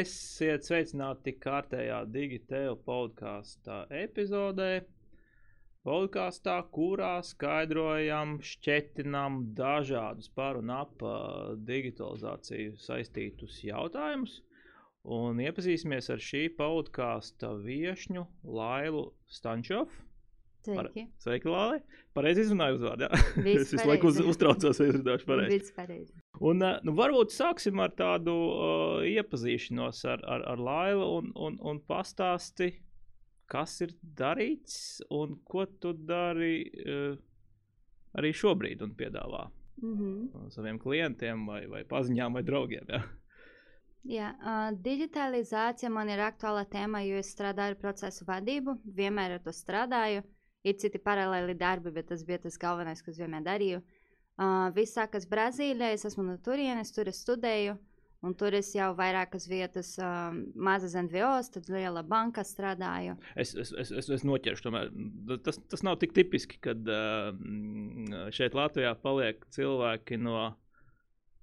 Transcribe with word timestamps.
Esiet 0.00 0.64
sveicināti 0.64 1.34
kārtējā 1.42 1.98
Digitēla 2.14 2.76
podkāstā 2.86 3.82
epizodē. 3.98 4.84
Podkāstā, 5.84 6.54
kurā 6.72 7.16
skaidrojam, 7.26 8.36
šķietinām 8.44 9.40
dažādus 9.58 10.30
par 10.36 10.60
un 10.60 10.72
ap 10.76 11.04
uh, 11.04 11.52
digitalizāciju 11.68 12.78
saistītus 12.80 13.58
jautājumus. 13.66 14.38
Un 15.16 15.40
iepazīsimies 15.44 16.10
ar 16.14 16.22
šī 16.30 16.46
podkāsta 16.56 17.54
viesņu 17.64 18.24
Lailu 18.60 19.06
Stančovu. 19.32 19.88
Sveiki. 20.64 21.06
Sveiki, 21.24 21.48
Lāli. 21.48 21.80
Pareizi 22.16 22.44
izrunāju 22.44 22.80
uzvārdu. 22.80 23.08
Viss 23.40 23.62
es 23.64 23.76
visu 23.76 23.88
laiku 23.88 24.12
uz, 24.12 24.20
uztraucos, 24.32 24.80
vai 24.80 24.90
izrunāšu 24.92 25.28
pareizi. 25.28 25.72
Un, 26.40 26.62
uh, 26.64 26.78
nu, 26.86 26.94
varbūt 26.96 27.34
sāksim 27.34 27.82
ar 27.84 27.92
tādu 27.92 28.32
uh, 28.32 29.02
iepazīšanos 29.04 29.98
ar, 30.08 30.22
ar, 30.24 30.44
ar 30.54 30.62
Lailu 30.64 31.08
un, 31.18 31.32
un, 31.36 31.58
un 31.60 31.80
pastāsti, 31.84 32.70
kas 33.50 33.74
ir 33.84 33.92
darīts 34.16 35.02
un 35.12 35.36
ko 35.44 35.66
tu 35.82 35.92
dari 35.92 36.54
uh, 36.64 37.18
arī 38.16 38.32
šobrīd 38.36 38.84
un 38.86 38.96
piedāvā 38.96 39.48
Mm 39.80 39.98
-hmm. 39.98 40.50
saviem 40.50 40.78
klientiem 40.78 41.46
vai, 41.46 41.66
vai 41.66 41.84
paziņām 41.84 42.32
vai 42.32 42.42
draugiem. 42.42 42.84
Jā. 42.88 43.00
Jā, 44.04 44.26
uh, 44.32 44.76
digitalizācija 44.82 45.90
man 45.90 46.08
ir 46.08 46.18
aktuāla 46.18 46.66
tēma, 46.68 47.00
jo 47.08 47.16
es 47.16 47.32
strādāju 47.36 47.70
ar 47.70 47.76
procesu 47.76 48.24
vadību, 48.24 48.76
vienmēr 48.84 49.30
ar 49.30 49.40
to 49.40 49.50
strādāju. 49.50 50.22
Ir 50.64 50.74
citi 50.76 50.98
paralēli 50.98 51.54
darbi, 51.54 51.90
bet 51.90 52.06
tas 52.06 52.24
bija 52.24 52.38
tas 52.38 52.58
galvenais, 52.58 53.02
ko 53.02 53.10
es 53.10 53.18
vienmēr 53.18 53.42
darīju. 53.42 53.78
Uh, 53.78 53.99
viss 54.76 54.96
sākas 54.96 55.28
Brazīlijā, 55.30 55.94
es 55.96 56.06
esmu 56.08 56.24
no 56.26 56.36
turienes, 56.42 56.92
tur 56.96 57.10
es 57.10 57.22
studēju. 57.24 57.78
Un 58.20 58.34
tur 58.36 58.52
es 58.52 58.68
jau 58.74 58.90
vairākas 58.98 59.46
vietas, 59.48 59.94
um, 59.96 60.42
mazas 60.52 60.92
NVO, 60.92 61.38
tad 61.54 61.70
liela 61.72 62.02
banka 62.04 62.44
strādāju. 62.44 63.14
Es, 63.32 63.54
es, 63.56 63.70
es, 63.72 63.92
es, 63.96 64.10
es 64.12 64.24
noķeršu, 64.28 64.66
tomēr 64.66 64.90
tas, 65.46 65.56
tas 65.72 65.84
nav 65.86 65.96
tik 66.02 66.12
tipiski, 66.18 66.58
kad 66.60 66.84
uh, 66.84 67.30
šeit 68.36 68.56
Latvijā 68.58 68.92
paliek 69.00 69.40
cilvēki 69.56 70.20
no 70.20 70.50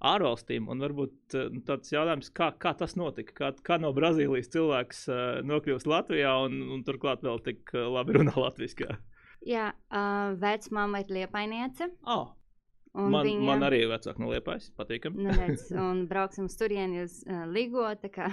ārvalstīm. 0.06 0.70
Un 0.70 0.86
varbūt 0.86 1.38
uh, 1.40 1.50
tāds 1.66 1.96
jautājums, 1.96 2.30
kā, 2.38 2.52
kā 2.62 2.76
tas 2.78 2.94
notika? 3.00 3.34
Kā, 3.42 3.52
kā 3.66 3.82
no 3.82 3.90
Brazīlijas 3.98 4.54
cilvēks 4.54 5.04
uh, 5.10 5.26
nokļūst 5.50 5.90
Latvijā 5.90 6.38
un, 6.46 6.62
un 6.78 6.86
turklāt 6.86 7.26
vēl 7.26 7.42
tik 7.48 7.74
uh, 7.74 7.88
labi 7.98 8.20
runā 8.20 8.38
latviešu? 8.38 8.94
Jā, 9.50 9.72
uh, 9.74 10.38
vecmāma 10.38 11.02
ir 11.02 11.18
liepainiece. 11.24 11.90
Oh, 12.06 12.36
man, 12.98 13.26
viņa- 13.26 13.46
man 13.46 13.62
arī 13.68 13.84
ir 13.84 13.92
vecāki 13.94 14.20
no 14.20 14.32
Liepājas. 14.34 14.72
Patīkami. 14.78 15.28
Nu, 15.28 15.30
redz, 15.38 15.70
un 15.72 16.08
brauksim 16.10 16.46
uz 16.50 16.58
turieni 16.58 17.04
uz 17.04 17.24
uh, 17.28 17.46
Ligo. 17.46 17.86
tā 18.02 18.10
kā, 18.10 18.32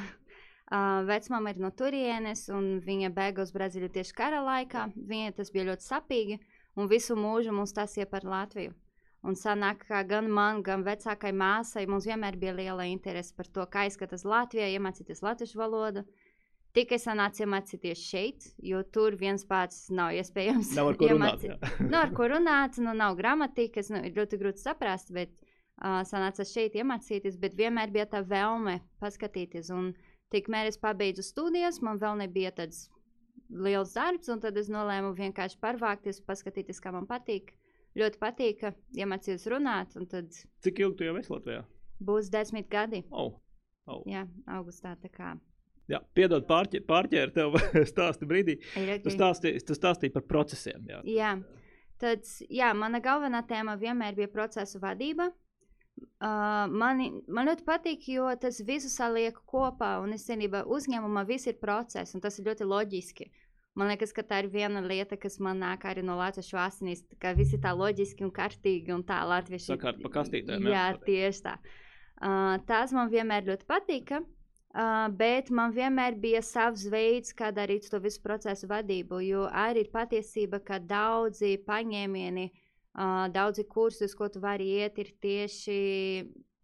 Uh, 0.73 1.05
Vecmāma 1.05 1.51
ir 1.53 1.59
no 1.61 1.69
turienes, 1.77 2.47
un 2.49 2.81
viņa 2.81 3.11
bēga 3.13 3.43
uz 3.45 3.51
Brazīliju 3.53 3.93
tieši 3.93 4.15
kara 4.17 4.39
laikā. 4.41 4.87
Viņai 4.97 5.35
tas 5.37 5.51
bija 5.53 5.67
ļoti 5.69 5.85
sapīgi, 5.85 6.39
un 6.81 6.89
visu 6.89 7.15
mūžu 7.15 7.53
mums 7.53 7.75
tas 7.77 7.93
ir 8.01 8.07
par 8.09 8.25
Latviju. 8.25 8.73
Un 9.29 9.37
sanāk, 9.37 9.85
ka 9.87 10.01
gan 10.09 10.27
man, 10.33 10.63
gan 10.65 10.83
vecākai 10.83 11.35
māsai 11.37 11.85
mums 11.87 12.09
vienmēr 12.09 12.39
bija 12.41 12.55
liela 12.57 12.87
interese 12.89 13.35
par 13.37 13.45
to, 13.47 13.61
kā 13.69 13.85
izskatās 13.91 14.25
Latvijā, 14.25 14.71
iemācīties 14.73 15.21
latviešu 15.23 15.61
valodu. 15.61 16.07
Tikai 16.75 16.99
sanāca 16.99 17.45
iemācīties 17.45 18.01
šeit, 18.03 18.47
jo 18.67 18.81
tur 18.95 19.15
viens 19.19 19.45
pats 19.47 19.87
nav 19.95 20.17
iespējams. 20.19 20.73
Nav 20.75 20.91
ar 20.91 20.97
ko 20.99 21.11
runāt. 21.13 21.45
jā. 21.47 21.59
nu, 21.91 21.95
ar 22.01 22.11
ko 22.17 22.27
runāt, 22.33 22.81
nu, 22.83 22.95
nav 22.99 23.15
gramatikas, 23.21 23.93
nu, 23.95 24.01
ir 24.03 24.17
ļoti 24.17 24.41
grūti 24.41 24.65
saprast, 24.65 25.13
bet 25.15 25.31
uh, 25.39 26.01
sanāca 26.09 26.47
šeit 26.49 26.75
iemācīties, 26.75 27.39
bet 27.39 27.55
vienmēr 27.59 27.95
bija 27.95 28.09
tā 28.17 28.25
vēlme 28.27 28.81
paskatīties. 29.05 29.71
Un 29.71 29.93
tikmēr 30.35 30.73
es 30.73 30.81
pabeidzu 30.83 31.23
studijas, 31.23 31.79
man 31.79 32.03
vēl 32.03 32.19
nebija 32.25 32.51
tāds 32.59 32.89
liels 33.55 33.95
darbs, 33.95 34.33
un 34.35 34.43
tad 34.43 34.59
es 34.59 34.73
nolēmu 34.73 35.15
vienkārši 35.15 35.63
parvākties, 35.63 36.25
paskatīties, 36.27 36.83
kā 36.83 36.91
man 36.97 37.07
patīk. 37.07 37.55
Ļoti 37.95 38.19
patīk, 38.19 38.67
iemācījos 38.99 39.47
runāt, 39.53 39.95
un 39.95 40.11
tad 40.11 40.35
Cik 40.67 40.83
ilgi 40.83 40.99
tu 40.99 41.07
jau 41.07 41.15
esi 41.21 41.31
Latvijā? 41.31 41.63
būs 42.03 42.31
desmit 42.35 42.67
gadi. 42.67 43.05
Oh. 43.15 43.37
Oh. 43.87 44.03
Jā, 44.09 44.25
augustā 44.51 44.97
tā 44.99 45.11
kā 45.13 45.37
Jā, 45.93 46.01
piedod, 46.17 46.47
pārķē, 46.49 46.81
pārķēru 46.89 47.35
tev 47.35 47.59
stāstu 47.93 48.29
brīdī. 48.29 48.57
ir. 48.81 49.03
Tu 49.05 49.13
stāstīji, 49.13 49.61
tu 49.69 49.77
stāstīji 49.77 50.15
par 50.15 50.25
procesiem. 50.29 50.85
Jā. 50.89 51.01
Jā, 51.05 51.33
tad 52.01 52.25
jā, 52.49 52.71
mana 52.79 53.03
galvenā 53.05 53.45
tēma 53.49 53.77
vienmēr 53.81 54.17
bija 54.17 54.33
procesu 54.33 54.81
vadība. 54.83 55.31
Uh, 56.25 56.65
mani, 56.73 57.11
man 57.31 57.47
ļoti 57.47 57.63
patīk, 57.67 58.09
jo 58.11 58.27
tas 58.41 58.59
visu 58.67 58.89
saliek 58.91 59.37
kopā, 59.47 59.99
un 60.03 60.17
es 60.17 60.25
cenībā 60.27 60.65
uzņēmumā 60.67 61.23
viss 61.29 61.47
ir 61.47 61.61
process, 61.61 62.17
un 62.17 62.25
tas 62.25 62.41
ir 62.41 62.49
ļoti 62.49 62.67
loģiski. 62.67 63.29
Man 63.79 63.91
liekas, 63.91 64.15
ka 64.15 64.23
tā 64.27 64.41
ir 64.43 64.49
viena 64.51 64.81
lieta, 64.83 65.19
kas 65.21 65.37
man 65.43 65.61
nāk 65.63 65.85
arī 65.91 66.03
no 66.07 66.17
latviešu 66.19 66.59
asinīs, 66.63 67.03
ka 67.23 67.35
viss 67.35 67.55
ir 67.55 67.63
tā 67.63 67.75
loģiski 67.75 68.27
un 68.27 68.31
kārtīgi, 68.35 68.95
un 68.95 69.03
tā 69.07 69.21
latvieši. 69.27 69.73
Sakārt 69.73 70.01
pa 70.03 70.13
kastītēm, 70.17 70.67
Jā, 70.67 70.73
jā. 70.73 70.85
jā 70.95 71.01
tieši 71.09 71.45
tā. 71.47 71.57
Uh, 72.15 72.55
tās 72.67 72.95
man 72.95 73.11
vienmēr 73.13 73.47
ļoti 73.51 73.67
patika. 73.69 74.23
Uh, 74.75 75.07
bet 75.15 75.53
man 75.55 75.71
vienmēr 75.71 76.17
bija 76.19 76.41
savs 76.43 76.89
veids, 76.91 77.31
kā 77.39 77.53
darīt 77.55 77.87
to 77.91 78.01
visu 78.03 78.19
procesu 78.25 78.67
vadību. 78.67 79.21
Jo 79.23 79.45
arī 79.47 79.85
ir 79.85 79.91
patiesība, 79.93 80.59
ka 80.67 80.81
daudzi 80.83 81.53
paņēmieni, 81.63 82.49
uh, 82.51 83.29
daudzi 83.31 83.65
kursi, 83.71 84.09
uz 84.09 84.17
ko 84.19 84.27
tu 84.29 84.43
vari 84.43 84.67
iet, 84.81 84.99
ir 84.99 85.13
tieši 85.23 85.79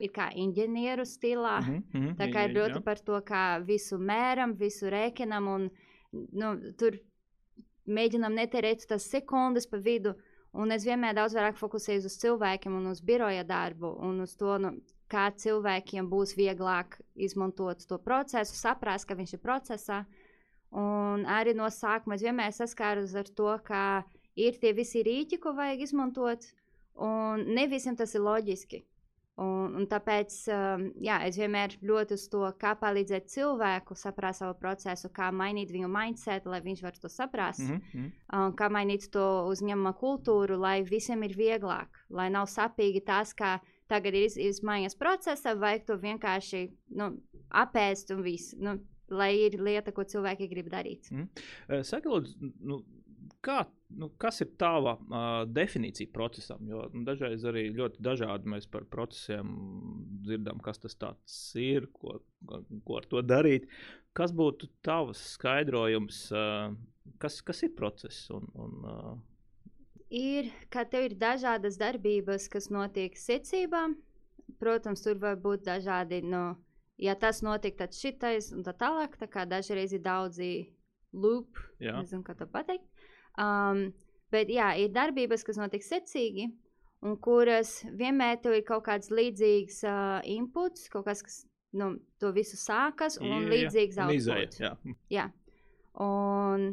ir 0.00 0.12
kā 0.16 0.30
inženieru 0.34 1.04
stilā. 1.06 1.60
Mm 1.60 1.82
-hmm. 1.92 2.16
Tā 2.18 2.32
kā 2.32 2.44
ir 2.48 2.56
ļoti 2.56 2.80
jā. 2.80 2.84
par 2.84 2.98
to, 2.98 3.20
kā 3.20 3.44
visu 3.64 3.98
mēram, 3.98 4.56
visu 4.58 4.90
rēķinam 4.90 5.48
un 5.54 5.70
nu, 6.12 6.72
tur 6.78 6.98
mēģinam 7.86 8.34
netērēt 8.34 8.86
tās 8.88 9.10
sekundes 9.10 9.66
pa 9.66 9.76
vidu. 9.76 10.14
Un 10.52 10.72
es 10.72 10.84
vienmēr 10.84 11.14
daudz 11.14 11.34
vairāk 11.34 11.56
fokusējos 11.56 12.04
uz 12.04 12.16
cilvēkiem 12.18 12.74
un 12.74 12.86
uz 12.86 13.00
biroja 13.00 13.44
darbu 13.44 13.86
un 14.02 14.20
uz 14.20 14.36
to, 14.36 14.58
nu, 14.58 14.72
kā 15.10 15.28
cilvēkiem 15.42 16.08
būs 16.10 16.36
vieglāk 16.38 16.98
izmantot 17.14 17.82
to 17.88 17.98
procesu, 18.02 18.56
saprast, 18.56 19.08
ka 19.08 19.18
viņš 19.18 19.36
ir 19.36 19.42
procesā. 19.42 20.04
Un 20.70 21.26
arī 21.26 21.56
no 21.58 21.66
sākuma 21.74 22.14
es 22.14 22.22
vienmēr 22.22 22.54
saskāros 22.54 23.16
ar 23.18 23.30
to, 23.34 23.50
ka 23.66 24.04
ir 24.38 24.58
tie 24.62 24.72
visi 24.76 25.02
rīki, 25.06 25.40
ko 25.42 25.52
vajag 25.56 25.82
izmantot, 25.88 26.46
un 26.94 27.42
ne 27.56 27.66
visiem 27.70 27.98
tas 27.98 28.14
ir 28.14 28.22
loģiski. 28.22 28.84
Un, 29.40 29.72
un 29.78 29.86
tāpēc 29.88 30.34
um, 30.52 30.82
jā, 31.00 31.16
es 31.24 31.38
vienmēr 31.40 31.78
ļoti 31.86 32.16
uz 32.18 32.26
to, 32.28 32.42
kā 32.60 32.74
palīdzēt 32.76 33.30
cilvēku 33.32 33.96
saprast 33.96 34.42
savu 34.42 34.56
procesu, 34.60 35.08
kā 35.16 35.30
mainīt 35.32 35.70
viņu 35.72 35.88
mindset, 35.88 36.48
lai 36.50 36.58
viņš 36.64 36.82
varētu 36.84 37.04
to 37.06 37.12
saprast, 37.12 37.62
mm 37.64 37.78
mhm. 37.78 38.10
un 38.36 38.56
kā 38.58 38.68
mainīt 38.68 39.08
to 39.14 39.26
uzņēmuma 39.48 39.94
kultūru, 39.96 40.60
lai 40.60 40.82
visiem 40.84 41.24
ir 41.24 41.36
vieglāk, 41.38 42.02
lai 42.10 42.28
nav 42.28 42.50
sapīgi 42.52 43.00
tas, 43.06 43.32
ka 43.32 43.56
tagad 43.90 44.14
ir 44.14 44.28
iz- 44.28 44.38
izmaiņas 44.40 44.96
procesa, 45.00 45.56
vajag 45.58 45.84
to 45.90 45.98
vienkārši 46.02 46.62
nu, 47.00 47.10
apēst 47.62 48.14
un 48.14 48.22
viss. 48.26 48.54
Nu, 48.58 48.78
lai 49.10 49.32
ir 49.48 49.58
lieta, 49.58 49.90
ko 49.92 50.04
cilvēki 50.06 50.46
grib 50.52 50.70
darīt. 50.70 51.10
Eh, 51.10 51.82
Saki, 51.86 52.06
lūdzu, 52.12 52.50
nu, 52.62 52.80
kā, 53.42 53.64
nu, 53.98 54.08
kas 54.22 54.38
ir 54.44 54.52
tava 54.60 54.92
uh, 55.00 55.28
definīcija 55.50 56.12
procesam? 56.14 56.62
Jo 56.70 56.84
nu, 56.94 57.02
dažreiz 57.08 57.42
arī 57.48 57.66
ļoti 57.74 58.02
dažādi 58.06 58.52
mēs 58.54 58.68
par 58.70 58.86
procesiem 58.92 59.50
dzirdam, 60.26 60.60
kas 60.62 60.78
tas 60.78 61.40
ir, 61.58 61.88
ko, 61.96 62.20
ko, 62.46 62.62
ko 62.86 63.00
ar 63.00 63.08
to 63.10 63.22
darīt. 63.26 63.66
Kas 64.14 64.30
būtu 64.34 64.70
tavs 64.86 65.22
skaidrojums, 65.34 66.22
uh, 66.34 66.70
kas, 67.22 67.40
kas 67.46 67.64
ir 67.66 67.74
process? 67.78 68.28
Un, 68.34 68.46
un, 68.54 68.78
uh, 68.86 69.10
Ir, 70.10 70.48
ka 70.74 70.82
tev 70.90 71.06
ir 71.06 71.14
dažādas 71.14 71.76
darbības, 71.78 72.48
kas 72.50 72.66
notiek 72.74 73.14
secībā. 73.18 73.84
Protams, 74.58 75.04
tur 75.04 75.20
var 75.22 75.36
būt 75.38 75.62
dažādi, 75.68 76.18
nu, 76.26 76.56
ja 76.98 77.14
tas 77.14 77.38
notiek, 77.46 77.76
tad 77.78 77.94
šitais 77.94 78.50
un 78.52 78.64
tā 78.66 78.74
tālāk. 78.74 79.14
Tā 79.20 79.28
kā 79.30 79.44
dažreiz 79.46 79.94
ir 79.94 80.02
daudzi 80.02 80.50
loop, 81.14 81.60
jā, 81.78 81.94
nezinu, 82.00 82.24
kā 82.26 82.34
to 82.38 82.48
pateikt. 82.50 82.86
Um, 83.38 83.92
bet 84.34 84.50
jā, 84.50 84.72
ir 84.82 84.90
darbības, 84.94 85.46
kas 85.46 85.60
notiek 85.62 85.86
secīgi, 85.86 86.48
un 87.06 87.14
kuras 87.22 87.78
vienmēr 87.96 88.42
tev 88.42 88.58
ir 88.58 88.66
kaut 88.66 88.84
kāds 88.90 89.14
līdzīgs 89.14 89.80
uh, 89.86 90.18
inputs, 90.26 90.90
kaut 90.92 91.06
kas, 91.06 91.22
kas 91.22 91.38
nu, 91.78 91.94
to 92.18 92.34
visu 92.34 92.58
sākas, 92.58 93.20
un 93.22 93.46
Jā, 93.46 93.50
līdzīgs 93.54 94.00
outputs. 94.02 94.58
jā. 94.60 94.74
Jā. 95.14 95.28
Un, 96.02 96.72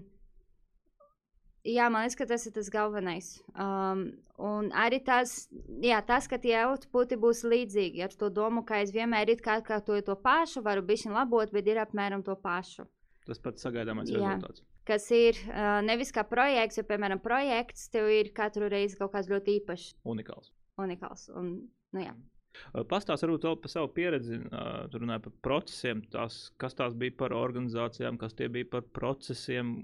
jā, 1.67 1.89
man 1.91 2.05
liekas, 2.05 2.17
ka 2.19 2.27
tas 2.29 2.45
ir 2.47 2.53
tas 2.55 2.69
galvenais. 2.73 3.29
Um, 3.53 4.05
un 4.39 4.69
arī 4.71 5.01
tas, 5.05 5.35
jā, 5.83 5.99
tas, 6.07 6.29
ka 6.31 6.39
tie 6.41 6.55
outputi 6.63 7.17
būs 7.19 7.43
līdzīgi 7.47 8.05
ar 8.05 8.15
to 8.17 8.29
domu, 8.33 8.63
ka 8.67 8.79
es 8.85 8.93
vienmēr 8.95 9.33
it 9.35 9.43
kā 9.45 9.59
atkārtoju 9.61 10.05
to 10.07 10.15
pašu, 10.23 10.63
varu 10.65 10.85
bišķiņ 10.87 11.17
labot, 11.17 11.51
bet 11.53 11.67
ir 11.67 11.81
apmēram 11.83 12.23
to 12.25 12.37
pašu. 12.39 12.87
Tas 13.27 13.41
pats 13.43 13.65
sagaidāmais 13.67 14.09
Jā. 14.13 14.21
rezultāts. 14.21 14.63
Kas 14.87 15.09
ir 15.11 15.35
uh, 15.49 15.81
nevis 15.83 16.13
kā 16.15 16.23
projekts, 16.23 16.79
jo, 16.79 16.85
piemēram, 16.87 17.19
projekts 17.19 17.89
tev 17.91 18.07
ir 18.07 18.31
katru 18.35 18.69
reizi 18.71 18.95
kaut 18.95 19.11
kāds 19.17 19.27
ļoti 19.27 19.57
īpašs, 19.59 19.89
Unikāls. 20.07 20.53
unikāls. 20.79 21.27
Un, 21.35 21.51
nu, 21.91 22.03
jā. 22.05 22.15
Pastāstiet 22.87 23.27
varbūt 23.27 23.45
vēl 23.45 23.57
par 23.61 23.71
savu 23.71 23.89
pieredzi, 23.93 24.39
tur 24.91 25.03
runāja 25.03 25.21
par 25.27 25.33
procesiem, 25.45 26.01
tās, 26.13 26.39
kas 26.61 26.73
tās 26.77 26.95
bija 26.97 27.13
par 27.19 27.35
organizācijām, 27.37 28.17
kas 28.17 28.33
tie 28.37 28.47
bija 28.49 28.69
par 28.71 28.87
procesiem. 28.97 29.75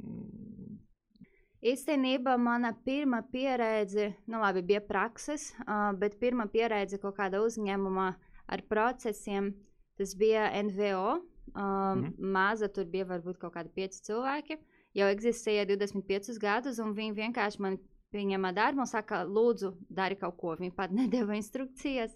Īstenībā 1.64 2.34
mana 2.36 2.74
pirmā 2.84 3.22
pieredze, 3.32 4.10
nu 4.28 4.42
labi, 4.42 4.62
bija 4.68 4.82
prakses, 4.84 5.54
bet 6.00 6.18
pirmā 6.20 6.50
pieredze 6.52 7.00
kaut 7.00 7.16
kāda 7.16 7.40
uzņēmumā 7.46 8.08
ar 8.52 8.64
procesiem, 8.68 9.54
tas 9.98 10.12
bija 10.20 10.50
NVO. 10.68 11.22
Um, 11.54 11.64
mm 11.64 12.04
-hmm. 12.04 12.32
Maza 12.34 12.68
tur 12.68 12.86
bija 12.86 13.06
varbūt 13.06 13.38
kaut 13.38 13.54
kādi 13.54 13.70
pieci 13.76 14.02
cilvēki. 14.04 14.58
Jau 14.94 15.08
eksistēja 15.08 15.66
25 15.66 16.40
gadus, 16.40 16.80
un 16.80 16.94
viņi 16.94 17.14
vienkārši 17.16 17.60
man 17.60 17.78
pieņēma 18.14 18.54
darbu 18.54 18.80
un 18.80 18.88
saka, 18.88 19.24
lūdzu, 19.26 19.74
dari 19.90 20.16
kaut 20.16 20.38
ko. 20.38 20.56
Viņi 20.56 20.76
pat 20.76 20.92
nedēva 21.00 21.36
instrukcijas. 21.36 22.16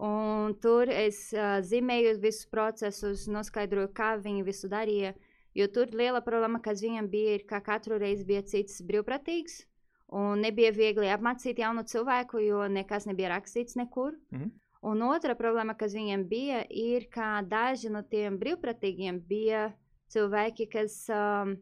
Un 0.00 0.54
tur 0.62 0.88
es 0.88 1.32
uh, 1.32 1.58
zīmēju 1.60 2.20
visus 2.20 2.46
procesus, 2.46 3.26
noskaidroju, 3.26 3.88
kā 3.94 4.16
viņi 4.22 4.44
visu 4.44 4.68
darīja. 4.68 5.14
Jo 5.54 5.66
tur 5.72 5.90
liela 5.96 6.20
problēma, 6.24 6.60
kas 6.62 6.82
viņam 6.84 7.08
bija, 7.10 7.38
ka 7.48 7.60
katru 7.64 7.98
reizi 7.98 8.24
bija 8.28 8.42
cits 8.42 8.82
brīvprātīgs. 8.82 9.62
Un 10.18 10.40
nebija 10.40 10.70
viegli 10.72 11.10
apmācīt 11.12 11.58
jaunu 11.60 11.84
cilvēku, 11.84 12.40
jo 12.40 12.62
nekas 12.72 13.06
nebija 13.06 13.34
rakstīts 13.34 13.76
nekur. 13.76 14.14
Mm 14.30 14.38
-hmm. 14.38 14.50
Un 14.80 15.02
otra 15.02 15.34
problēma, 15.34 15.74
kas 15.76 15.94
viņiem 15.94 16.28
bija, 16.28 16.62
ir, 16.70 17.08
ka 17.10 17.42
daži 17.42 17.90
no 17.90 18.02
tiem 18.02 18.38
brīvprātīgiem 18.38 19.20
bija 19.26 19.72
cilvēki, 20.12 20.68
kas 20.70 21.08
um, 21.10 21.56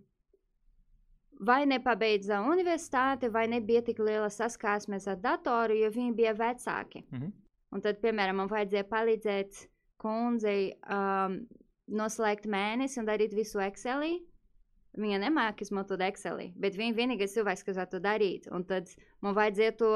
vai 1.41 1.65
nepabeidza 1.67 2.43
universitāti, 2.45 3.31
vai 3.33 3.47
nebija 3.49 3.83
tik 3.83 3.99
liela 3.99 4.29
saskarsmes 4.31 5.09
ar 5.09 5.17
datoru, 5.17 5.75
jo 5.75 5.91
viņi 5.91 6.15
bija 6.15 6.35
vecāki. 6.35 7.05
Mm 7.11 7.19
-hmm. 7.19 7.33
Un 7.71 7.81
tad, 7.81 8.01
piemēram, 8.01 8.37
man 8.37 8.49
vajadzēja 8.49 8.85
palīdzēt 8.85 9.69
kundzei 9.97 10.73
um, 10.91 11.41
noslēgt 11.87 12.49
mēnesi 12.51 13.01
un 13.01 13.09
darīt 13.09 13.35
visu 13.37 13.63
Excelī. 13.63 14.19
Viņa 14.97 15.21
nemāķi 15.27 15.67
izmantot 15.67 16.01
Excelī, 16.01 16.51
bet 16.57 16.77
viņa 16.79 16.97
vienīgais 16.97 17.35
cilvēks, 17.37 17.67
kas 17.67 17.77
var 17.77 17.89
to 17.93 18.01
darīt. 18.01 18.49
Un 18.49 18.65
tad 18.65 18.89
man 19.21 19.37
vajadzēja 19.37 19.75
to 19.77 19.91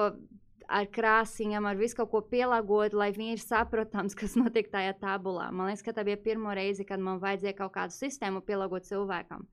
ar 0.70 0.88
krāsiņām, 0.94 1.66
ar 1.66 1.78
visu 1.80 1.98
kaut 1.98 2.10
ko 2.12 2.20
pielāgot, 2.30 2.94
lai 2.94 3.10
viņi 3.16 3.38
ir 3.38 3.42
saprotams, 3.42 4.16
kas 4.20 4.36
notiek 4.38 4.70
tajā 4.72 4.94
tabulā. 5.00 5.48
Man 5.52 5.70
liekas, 5.70 5.84
ka 5.86 5.96
tā 5.96 6.04
bija 6.06 6.20
pirmo 6.20 6.54
reizi, 6.56 6.86
kad 6.88 7.02
man 7.02 7.22
vajadzēja 7.22 7.56
kaut 7.62 7.74
kādu 7.78 7.96
sistēmu 7.96 8.44
pielāgot 8.46 8.86
cilvēkam. 8.88 9.48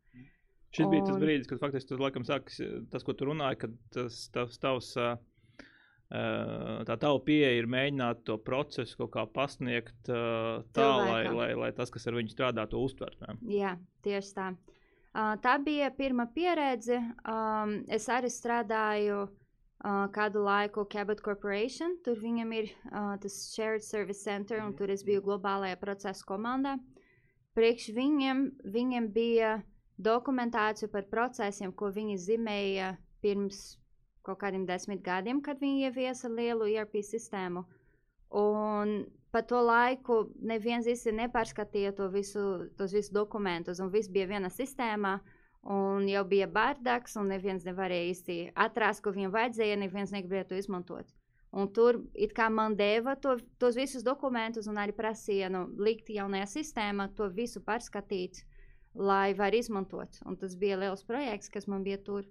Šis 0.75 0.83
un... 0.85 0.91
bija 0.91 1.07
tas 1.07 1.21
brīdis, 1.21 1.47
kad 1.49 1.63
faktiski 1.63 1.93
tas, 1.93 2.03
laikam, 2.03 2.27
sākas, 2.27 2.59
tas, 2.91 3.07
ko 3.07 3.15
tu 3.15 3.29
runāji, 3.29 3.61
kad 3.63 3.79
tas 3.95 4.19
tavs, 4.35 4.59
tavs 4.61 4.91
uh, 4.99 5.15
tā 6.07 6.95
tava 6.95 7.19
pieeja 7.19 7.51
ir 7.57 7.67
mēģināt 7.67 8.23
to 8.27 8.37
procesu 8.39 8.95
kaut 9.01 9.11
kā 9.15 9.25
pasniegt 9.27 10.07
tā, 10.07 10.87
lai, 11.03 11.23
lai, 11.27 11.49
lai 11.59 11.71
tas, 11.75 11.91
kas 11.91 12.07
ar 12.07 12.15
viņu 12.15 12.31
strādā, 12.31 12.63
to 12.69 12.79
uztvertu. 12.79 13.35
Jā, 13.51 13.75
tieši 14.07 14.33
tā. 14.37 14.51
Tā 15.43 15.57
bija 15.65 15.89
pirmā 15.97 16.27
pieredze. 16.31 17.01
Es 17.91 18.07
arī 18.13 18.29
strādāju 18.31 19.25
kādu 20.13 20.43
laiku 20.45 20.85
Cabot 20.89 21.19
Corporation. 21.25 21.97
Tur 22.05 22.19
viņam 22.21 22.53
ir 22.55 22.69
tas 23.23 23.39
Shared 23.53 23.83
Service 23.83 24.23
Center, 24.23 24.61
un 24.63 24.75
tur 24.77 24.93
es 24.93 25.03
biju 25.03 25.25
globālajā 25.25 25.79
procesa 25.81 26.23
komandā. 26.27 26.77
Priekš 27.57 27.89
viņiem, 27.97 28.45
viņiem 28.69 29.09
bija 29.11 29.57
dokumentācija 29.97 30.91
par 30.93 31.07
procesiem, 31.09 31.73
ko 31.73 31.89
viņi 31.89 32.17
zīmēja 32.21 32.93
pirms 33.25 33.79
kaut 34.27 34.41
kādiem 34.43 34.67
desmit 34.67 35.01
gadiem, 35.05 35.41
kad 35.41 35.59
viņi 35.63 35.87
ieviesa 35.87 36.29
lielu 36.31 36.67
ERP 36.75 36.99
sistēmu. 37.05 37.63
Un 38.37 38.97
pa 39.31 39.41
to 39.47 39.59
laiku 39.63 40.19
neviens 40.51 40.87
īsti 40.87 41.15
nepārskatīja 41.21 41.93
to 41.95 42.09
visu, 42.11 42.45
tos 42.79 42.95
visus 42.95 43.13
dokumentus, 43.15 43.81
un 43.83 43.91
viss 43.93 44.11
bija 44.11 44.27
viena 44.29 44.51
sistēmā. 44.53 45.17
Un 45.67 46.05
jau 46.07 46.21
bija 46.23 46.45
bārdaks, 46.47 47.17
un 47.19 47.31
neviens 47.33 47.65
nevarēja 47.67 48.11
īsti 48.11 48.35
atrast, 48.65 49.01
ko 49.03 49.11
viņam 49.11 49.33
vajadzēja, 49.33 49.79
neviens 49.81 50.13
negribēja 50.15 50.47
to 50.51 50.59
izmantot. 50.59 51.09
Un 51.51 51.67
tur 51.73 52.01
it 52.13 52.33
kā 52.37 52.47
man 52.51 52.75
deva 52.79 53.15
to, 53.19 53.37
tos 53.59 53.75
visus 53.79 54.03
dokumentus, 54.03 54.67
un 54.67 54.79
arī 54.79 54.95
prasīja 54.95 55.49
nu, 55.51 55.65
likt 55.79 56.11
jaunajā 56.13 56.47
sistēmā, 56.53 57.09
to 57.15 57.27
visu 57.33 57.61
pārskatīt, 57.63 58.43
lai 58.93 59.33
var 59.37 59.55
izmantot. 59.55 60.19
Un 60.27 60.37
tas 60.39 60.55
bija 60.59 60.79
liels 60.79 61.03
projekts, 61.07 61.51
kas 61.53 61.67
man 61.67 61.83
bija 61.87 61.99
tur. 62.03 62.27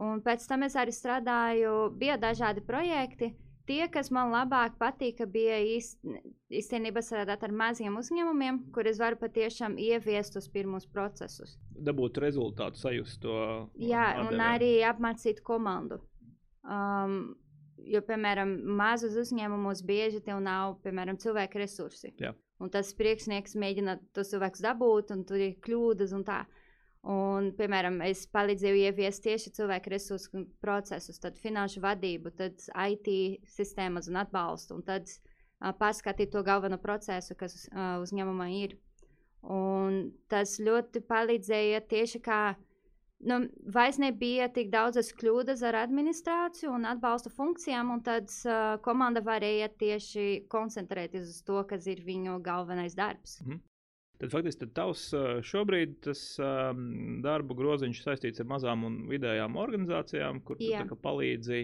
Un 0.00 0.22
pēc 0.24 0.46
tam 0.48 0.64
es 0.64 0.76
arī 0.80 0.94
strādāju, 0.96 1.90
bija 2.00 2.16
dažādi 2.20 2.64
projekti. 2.64 3.34
Tie, 3.68 3.82
kas 3.92 4.08
man 4.10 4.32
labāk 4.32 4.78
patika, 4.80 5.26
bija 5.30 5.58
īstenībā 5.60 7.02
strādāt 7.04 7.44
ar 7.46 7.52
maziem 7.54 7.98
uzņēmumiem, 8.00 8.62
kur 8.74 8.88
es 8.90 8.98
varu 8.98 9.20
patiešām 9.20 9.76
ieviest 9.78 10.34
tos 10.34 10.48
pirmos 10.50 10.88
procesus. 10.90 11.58
Dabūt 11.70 12.18
rezultātu, 12.24 12.80
sajust 12.80 13.20
to. 13.22 13.36
Jā, 13.78 14.08
atdevē. 14.16 14.32
un 14.32 14.42
arī 14.48 14.72
apmācīt 14.88 15.44
komandu. 15.46 16.00
Um, 16.64 17.20
jo, 17.86 18.02
piemēram, 18.08 18.56
mazos 18.80 19.14
uzņēmumos 19.20 19.84
bieži 19.86 20.24
tev 20.24 20.40
nav, 20.44 20.80
piemēram, 20.84 21.20
cilvēku 21.20 21.60
resursi. 21.62 22.14
Jā. 22.18 22.32
Un 22.60 22.72
tas 22.72 22.90
priekšnieks 22.96 23.54
mēģina 23.60 24.00
tos 24.16 24.32
cilvēkus 24.32 24.64
dabūt, 24.64 25.14
un 25.14 25.22
tur 25.28 25.40
ir 25.40 25.54
kļūdas 25.64 26.16
un 26.16 26.26
tā. 26.26 26.42
Un, 27.08 27.46
piemēram, 27.56 28.02
es 28.04 28.26
palīdzēju 28.28 28.82
ieviest 28.84 29.22
tieši 29.24 29.54
cilvēku 29.56 29.88
resursu 29.94 30.42
procesus, 30.60 31.16
tad 31.22 31.38
finanšu 31.40 31.80
vadību, 31.80 32.32
tad 32.36 32.60
IT 32.76 33.08
sistēmas 33.48 34.10
un 34.12 34.18
atbalstu, 34.20 34.76
un 34.76 34.84
tad 34.84 35.08
uh, 35.08 35.72
pārskatīt 35.80 36.34
to 36.34 36.42
galveno 36.44 36.76
procesu, 36.76 37.36
kas 37.40 37.62
uh, 37.70 37.96
uzņēmumā 38.04 38.50
ir. 38.58 38.76
Un 39.40 40.10
tas 40.28 40.58
ļoti 40.60 41.00
palīdzēja 41.08 41.80
tieši 41.88 42.20
kā 42.20 42.42
nu, 43.24 43.40
vairs 43.72 43.96
nebija 44.00 44.50
tik 44.52 44.68
daudzas 44.72 45.14
kļūdas 45.16 45.64
ar 45.64 45.80
administrāciju 45.86 46.74
un 46.76 46.84
atbalsta 46.88 47.32
funkcijām, 47.32 47.94
un 47.96 48.04
tad 48.04 48.28
uh, 48.44 48.76
komanda 48.84 49.24
varēja 49.24 49.72
tieši 49.80 50.28
koncentrēties 50.52 51.32
uz 51.32 51.40
to, 51.48 51.64
kas 51.72 51.88
ir 51.88 52.04
viņu 52.04 52.42
galvenais 52.44 52.96
darbs. 52.98 53.38
Mm. 53.46 53.64
Tad 54.20 54.32
faktiski 54.34 54.66
tad 54.66 54.72
tavs 54.76 55.02
šobrīd 55.48 55.94
tas 56.04 56.20
um, 56.44 57.20
darba 57.24 57.54
groziņš 57.56 58.00
saistīts 58.04 58.42
ar 58.42 58.48
mazām 58.50 58.82
un 58.84 58.96
vidējām 59.08 59.54
organizācijām, 59.56 60.42
kur 60.44 60.58
Jā. 60.60 60.82
tu 60.88 60.98
palīdzi. 61.00 61.60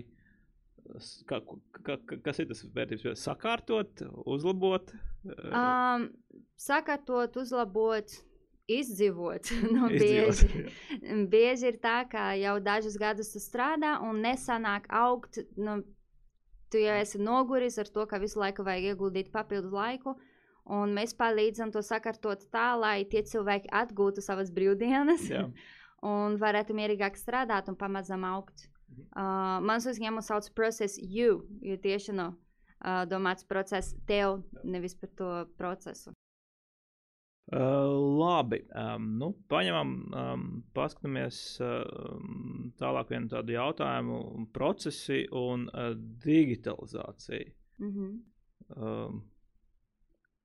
Kā, 1.28 1.40
kā, 1.85 1.97
kas 2.25 2.40
ir 2.40 2.47
tas 2.49 2.62
vērtības? 2.73 3.21
Sakārtot, 3.21 4.00
uzlabot? 4.25 4.95
Um, 5.26 6.07
sakārtot, 6.57 7.37
uzlabot, 7.42 8.14
izdzīvot. 8.73 9.50
nu, 9.75 9.90
izdzīvot 9.90 9.99
bieži, 10.00 11.26
bieži 11.35 11.69
ir 11.75 11.76
tā, 11.83 11.99
ka 12.09 12.30
jau 12.40 12.54
dažus 12.64 12.97
gadus 13.02 13.35
tu 13.35 13.42
strādā 13.42 13.99
un 14.07 14.23
nesanāk 14.25 14.88
augt. 14.88 15.42
Nu, 15.61 15.83
tu 16.73 16.80
jau 16.80 16.97
esi 17.02 17.21
noguris 17.21 17.76
ar 17.83 17.92
to, 17.92 18.09
ka 18.09 18.23
visu 18.23 18.40
laiku 18.40 18.64
vajag 18.64 18.95
ieguldīt 18.95 19.28
papildu 19.35 19.75
laiku. 19.76 20.16
Uh, 20.16 20.33
Un 20.66 20.94
mēs 20.96 21.14
palīdzam 21.14 21.70
to 21.70 21.82
sakārtot 21.85 22.49
tā, 22.50 22.73
lai 22.75 23.04
tie 23.06 23.23
cilvēki 23.23 23.70
atgūtu 23.70 24.25
savas 24.25 24.50
brīvdienas 24.50 25.28
un 26.14 26.38
varētu 26.40 26.75
mierīgāk 26.75 27.18
strādāt 27.18 27.70
un 27.70 27.78
pamazām 27.78 28.26
augt. 28.26 28.66
Mhm. 28.90 29.06
Uh, 29.14 29.62
mans 29.66 29.87
uzņēmums 29.87 30.30
sauc 30.30 30.50
Process 30.54 30.99
U, 30.99 31.40
jo 31.62 31.78
tieši 31.82 32.14
no 32.18 32.32
uh, 32.35 33.04
domāts 33.11 33.46
process 33.46 33.94
tev, 34.06 34.42
nevis 34.64 34.94
par 34.94 35.11
to 35.18 35.32
procesu. 35.58 36.14
Uh, 37.46 37.92
labi, 38.18 38.58
um, 38.75 39.12
nu, 39.20 39.28
paņemam, 39.46 39.90
um, 40.18 40.46
paskatāmies 40.75 41.37
um, 41.62 42.73
tālāk 42.80 43.12
vienu 43.12 43.30
tādu 43.30 43.54
jautājumu, 43.54 44.49
procesi 44.54 45.20
un 45.30 45.68
uh, 45.70 45.92
digitalizācija. 46.25 47.52
Mm 47.78 47.92
-hmm. 47.92 48.16
um, 48.82 49.23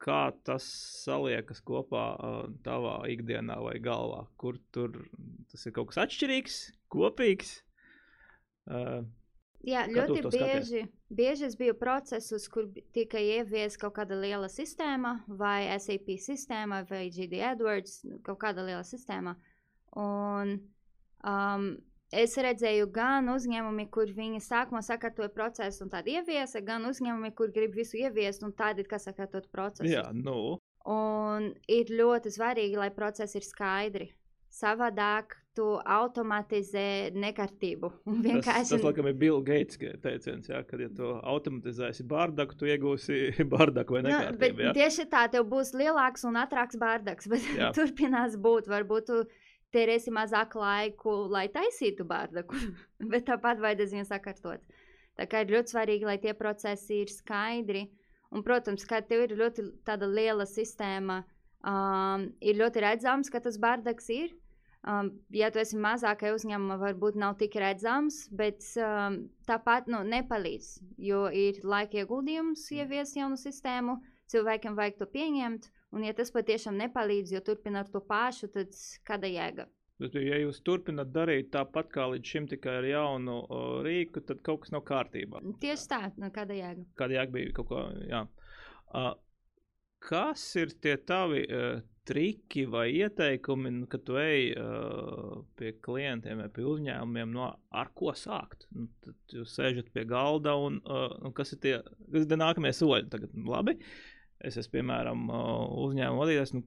kā 0.02 0.22
tas 0.48 0.66
saliekas 1.04 1.62
kopā 1.66 2.06
uh, 2.18 2.44
tavā 2.66 2.98
ikdienā 3.14 3.60
vai 3.64 3.78
galvā? 3.84 4.26
Kur 4.42 4.60
tur 4.74 4.98
tas 5.52 5.66
ir 5.66 5.76
kaut 5.76 5.92
kas 5.92 6.04
atšķirīgs, 6.06 6.62
kopīgs? 6.94 7.60
Uh, 8.70 9.02
Jā, 9.62 9.84
ļoti 9.86 10.24
bieži, 10.34 10.80
bieži 11.14 11.46
es 11.46 11.56
biju 11.58 11.76
procesos, 11.78 12.48
kur 12.50 12.66
tika 12.96 13.22
ieviesta 13.22 13.84
kaut 13.84 13.94
kāda 14.00 14.18
liela 14.18 14.50
sistēma, 14.50 15.20
vai 15.28 15.70
SAP 15.78 16.16
sistēma, 16.18 16.82
vai 16.90 17.04
GD 17.14 17.44
AdWords, 17.52 18.00
kaut 18.26 18.40
kāda 18.42 18.66
liela 18.66 18.82
sistēma. 18.88 19.36
Un 20.02 20.56
um, 21.22 21.68
Es 22.12 22.34
redzēju 22.36 22.90
gan 22.92 23.30
uzņēmumi, 23.32 23.86
kur 23.90 24.10
viņi 24.12 24.42
sākumā 24.44 24.82
sakārtoja 24.84 25.30
procesu 25.32 25.86
un 25.86 25.92
tādu 25.94 26.12
ieviesa, 26.18 26.60
gan 26.68 26.84
uzņēmumi, 26.90 27.32
kur 27.38 27.54
grib 27.56 27.78
visu 27.78 27.98
ieviest 28.02 28.44
un 28.44 28.52
tādi, 28.52 28.84
kas 28.84 29.08
sakārtot 29.08 29.48
procesu. 29.52 29.88
Jā, 29.88 30.10
nu. 30.12 30.58
Un 30.92 31.54
ir 31.72 31.94
ļoti 31.94 32.34
svarīgi, 32.36 32.76
lai 32.82 32.90
procesi 32.92 33.38
ir 33.40 33.48
skaidri. 33.48 34.10
savādāk 34.52 35.38
tu 35.56 35.64
automatizē 35.80 37.12
nekārtību. 37.16 37.90
Un 38.10 38.18
Tas, 38.20 38.26
vienkārši 38.26 38.74
tas 38.76 38.84
laikam 38.84 39.08
ir 39.08 39.16
Bill 39.20 39.40
Gates 39.48 39.80
teiciens, 40.04 40.50
jā, 40.52 40.60
kad 40.68 40.80
ja 40.84 40.90
tu 40.96 41.14
automatizēsi 41.24 42.04
bārdaku, 42.08 42.58
tu 42.60 42.68
iegūsi 42.68 43.20
bārdaku 43.54 43.96
vai 43.98 44.02
Nu, 44.04 44.10
nekārtību. 44.12 44.66
jā. 44.68 44.74
tieši 44.76 45.06
tā, 45.12 45.26
tev 45.32 45.48
būs 45.52 45.72
lielāks 45.80 46.26
un 46.28 46.40
ātrāks 46.44 46.80
bārdaks, 46.82 47.28
bet 47.32 47.48
turpinās 47.78 48.36
būt. 48.44 48.68
Varbūt 48.72 49.08
tu 49.12 49.22
tērēsi 49.76 50.14
mazāk 50.14 50.56
laiku, 50.60 51.14
lai 51.32 51.48
taisītu 51.54 52.06
bārdaku, 52.08 52.60
bet 53.12 53.28
tāpat 53.30 53.62
vajadzēs 53.64 53.96
viņu 53.98 54.10
sakārtot. 54.10 54.64
Tā 55.20 55.28
kā 55.30 55.44
ir 55.44 55.54
ļoti 55.54 55.76
svarīgi, 55.76 56.08
lai 56.08 56.18
tie 56.22 56.34
procesi 56.38 57.02
ir 57.04 57.12
skaidri. 57.12 57.88
Un, 58.32 58.46
protams, 58.48 58.86
kad 58.88 59.10
tev 59.10 59.26
ir 59.26 59.36
ļoti 59.36 59.66
tāda 59.88 60.08
liela 60.08 60.46
sistēma, 60.48 61.18
um, 61.68 62.30
ir 62.40 62.56
ļoti 62.62 62.84
redzams, 62.86 63.32
ka 63.32 63.42
tas 63.44 63.60
bārdaks 63.60 64.08
ir. 64.16 64.32
Um, 64.88 65.12
ja 65.30 65.52
tu 65.54 65.60
esi 65.62 65.78
mazākai 65.78 66.32
uzņēmumā, 66.34 66.80
varbūt 66.82 67.20
nav 67.22 67.36
tik 67.38 67.60
redzams, 67.62 68.24
bet 68.34 68.64
um, 68.82 69.20
tāpat 69.50 69.92
nu, 69.92 70.00
nepalīdz. 70.08 70.72
Jo 70.98 71.28
ir 71.30 71.60
laika 71.62 72.02
ieguldījums 72.02 72.64
ieviest 72.74 73.20
jaunu 73.20 73.38
sistēmu, 73.38 74.00
cilvēkiem 74.34 74.80
vajag 74.80 74.98
to 75.04 75.10
pieņemt. 75.12 75.70
Un, 75.92 76.06
ja 76.08 76.16
tas 76.16 76.32
patiešām 76.32 76.78
nepalīdz, 76.80 77.34
jo 77.36 77.42
turpināt 77.44 77.92
to 77.92 78.00
pašu, 78.08 78.48
tad 78.54 78.76
kāda 79.08 79.28
jēga? 79.28 79.68
Bet, 80.02 80.16
ja 80.18 80.38
jūs 80.42 80.62
turpināt 80.66 81.12
darīt 81.14 81.52
tāpat 81.54 81.92
kā 81.94 82.08
līdz 82.14 82.30
šim, 82.34 82.48
tikai 82.50 82.80
ar 82.80 82.88
jaunu 82.90 83.36
o, 83.44 83.60
rīku, 83.86 84.24
tad 84.26 84.40
kaut 84.46 84.64
kas 84.64 84.74
nav 84.74 84.86
kārtībā. 84.88 85.44
Tieši 85.62 85.90
tā, 85.92 86.00
nu, 86.18 86.32
kāda 86.34 86.58
jēga. 86.58 86.86
Kāda 86.98 87.20
jēga 87.20 87.36
bija 87.36 87.52
kaut 87.60 87.70
ko? 87.70 87.84
Jā. 88.10 88.24
Uh, 88.90 89.12
kas 90.02 90.48
ir 90.58 90.74
tie 90.82 90.96
tavi 91.06 91.44
uh, 91.46 91.84
triki 92.08 92.66
vai 92.66 92.88
ieteikumi, 92.96 93.72
nu, 93.76 93.90
kad 93.92 94.08
tu 94.08 94.18
ej 94.18 94.56
uh, 94.58 95.44
pie 95.60 95.76
klientiem 95.86 96.42
vai 96.42 96.50
pie 96.56 96.66
uzņēmumiem, 96.72 97.36
no 97.36 97.52
ar 97.78 97.92
ko 97.98 98.16
sākt? 98.18 98.66
Nu, 98.74 98.88
tad 99.06 99.38
jūs 99.38 99.54
sēžat 99.60 99.94
pie 99.94 100.08
galda 100.10 100.56
un 100.58 100.82
uh, 100.82 101.12
nu, 101.22 101.30
kas 101.38 101.54
ir 101.54 101.62
tie, 101.62 101.76
kas 102.10 102.26
ir 102.26 102.42
nākamie 102.42 102.74
soļi? 102.74 103.06
Tagad, 103.14 103.38
nu, 103.38 103.52
labi, 103.54 103.78
es 104.48 104.58
esmu 104.62 104.78
piemēram 104.78 105.28
uzņēmuma 105.32 106.24
vadītājs, 106.24 106.56
nu, 106.58 106.66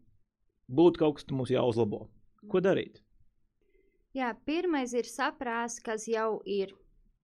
būtu 0.69 1.03
kaut 1.03 1.19
kas, 1.19 1.27
kas 1.29 1.37
mums 1.37 1.53
jāuzlabo. 1.53 2.07
Ko 2.51 2.61
darīt? 2.65 3.01
Jā, 4.15 4.31
pirmais 4.47 4.93
ir 4.95 5.09
saprast, 5.11 5.83
kas 5.87 6.07
jau 6.11 6.39
ir. 6.47 6.75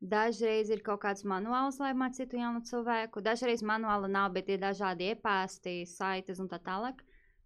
Dažreiz 0.00 0.70
ir 0.72 0.80
kaut 0.80 1.02
kāds 1.02 1.26
manuāls, 1.28 1.76
lai 1.78 1.92
mācītu 1.92 2.38
jaunu 2.40 2.62
cilvēku. 2.64 3.20
Dažreiz 3.20 3.60
manuāla 3.62 4.08
nav, 4.08 4.30
bet 4.32 4.48
ir 4.48 4.62
dažādi 4.62 5.10
e-pasti, 5.12 5.82
saites 5.86 6.40
un 6.40 6.48
tā 6.48 6.56
tālāk. 6.64 7.02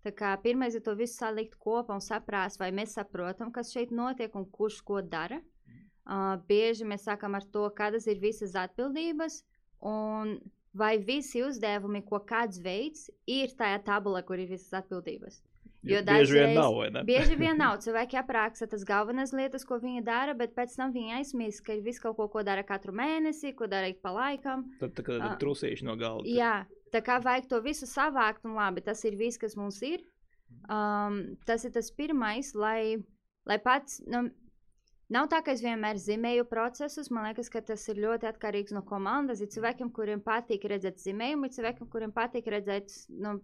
Tā 0.06 0.12
kā 0.14 0.30
pirmais 0.40 0.76
ir 0.76 0.84
to 0.86 0.94
visu 0.94 1.16
salikt 1.16 1.58
kopā 1.58 1.96
un 1.96 2.04
saprast, 2.04 2.60
vai 2.60 2.70
mēs 2.76 2.94
saprotam, 2.94 3.50
kas 3.52 3.72
šeit 3.74 3.90
notiek 3.90 4.34
un 4.38 4.46
kurš 4.46 4.78
ko 4.86 5.02
dara. 5.02 5.40
Uh, 6.04 6.36
bieži 6.48 6.84
mēs 6.84 7.06
sākam 7.08 7.34
ar 7.34 7.44
to, 7.48 7.64
kādas 7.76 8.06
ir 8.12 8.20
visas 8.20 8.52
atbildības 8.60 9.40
un 9.80 10.36
vai 10.74 10.98
visi 10.98 11.42
uzdevumi, 11.46 12.02
ko 12.04 12.18
kāds 12.26 12.58
veids, 12.62 13.08
ir 13.30 13.52
tajā 13.58 13.80
tabulā, 13.86 14.24
kur 14.26 14.38
ir 14.42 14.48
visas 14.50 14.72
atbildības. 14.82 15.40
Jo 15.84 15.98
bieži 16.00 16.32
vien 16.38 16.54
nav, 16.56 16.72
vai 16.78 16.86
ne? 16.90 17.02
Bieži 17.04 17.36
vien 17.36 17.58
nav 17.60 17.76
cilvēki 17.84 18.16
apraksta 18.16 18.66
tas 18.72 18.84
galvenās 18.88 19.34
lietas, 19.36 19.66
ko 19.68 19.76
viņi 19.82 20.00
dara, 20.06 20.32
bet 20.34 20.54
pēc 20.56 20.72
tam 20.78 20.94
viņi 20.94 21.12
aizmirst, 21.18 21.60
ka 21.66 21.74
ir 21.76 21.82
viss 21.84 22.00
kaut 22.00 22.16
ko, 22.16 22.26
ko 22.32 22.42
dara 22.42 22.62
katru 22.64 22.94
mēnesi, 22.96 23.52
ko 23.54 23.68
dara 23.68 23.90
ik 23.92 24.00
pa 24.00 24.14
laikam. 24.16 24.64
Tad 24.80 24.94
tā 24.96 25.04
kā 25.04 25.18
Ah. 25.20 25.36
trusīši 25.40 25.84
no 25.84 25.96
galda. 26.00 26.24
Jā, 26.26 26.64
tā 26.90 27.02
kā 27.04 27.18
vajag 27.22 27.50
to 27.52 27.60
visu 27.60 27.84
savākt, 27.86 28.44
un 28.48 28.56
labi, 28.56 28.80
tas 28.80 29.04
ir 29.04 29.16
viss, 29.20 29.36
kas 29.38 29.56
mums 29.60 29.82
ir. 29.84 30.00
Um, 30.70 31.36
tas 31.44 31.64
ir 31.68 31.72
tas 31.74 31.90
pirmais, 31.92 32.54
lai, 32.54 32.96
lai 33.44 33.58
pats. 33.60 34.00
Nu, 34.08 34.30
Nav 35.14 35.28
tā, 35.30 35.38
ka 35.46 35.52
es 35.54 35.62
vienmēr 35.62 35.98
zīmēju 36.00 36.46
procesus. 36.50 37.10
Man 37.14 37.28
liekas, 37.28 37.50
ka 37.52 37.60
tas 37.62 37.84
ir 37.92 38.00
ļoti 38.02 38.26
atkarīgs 38.32 38.74
no 38.74 38.82
komandas. 38.86 39.42
Ir 39.44 39.50
cilvēkiem, 39.54 39.92
kuriem 39.94 40.22
patīk 40.24 40.64
redzēt 40.72 41.02
zīmējumu, 41.02 41.46
ir 41.46 41.56
cilvēkiem, 41.58 41.90
kuriem 41.92 42.14
patīk 42.16 42.48
redzēt 42.50 42.94
nu, 43.22 43.36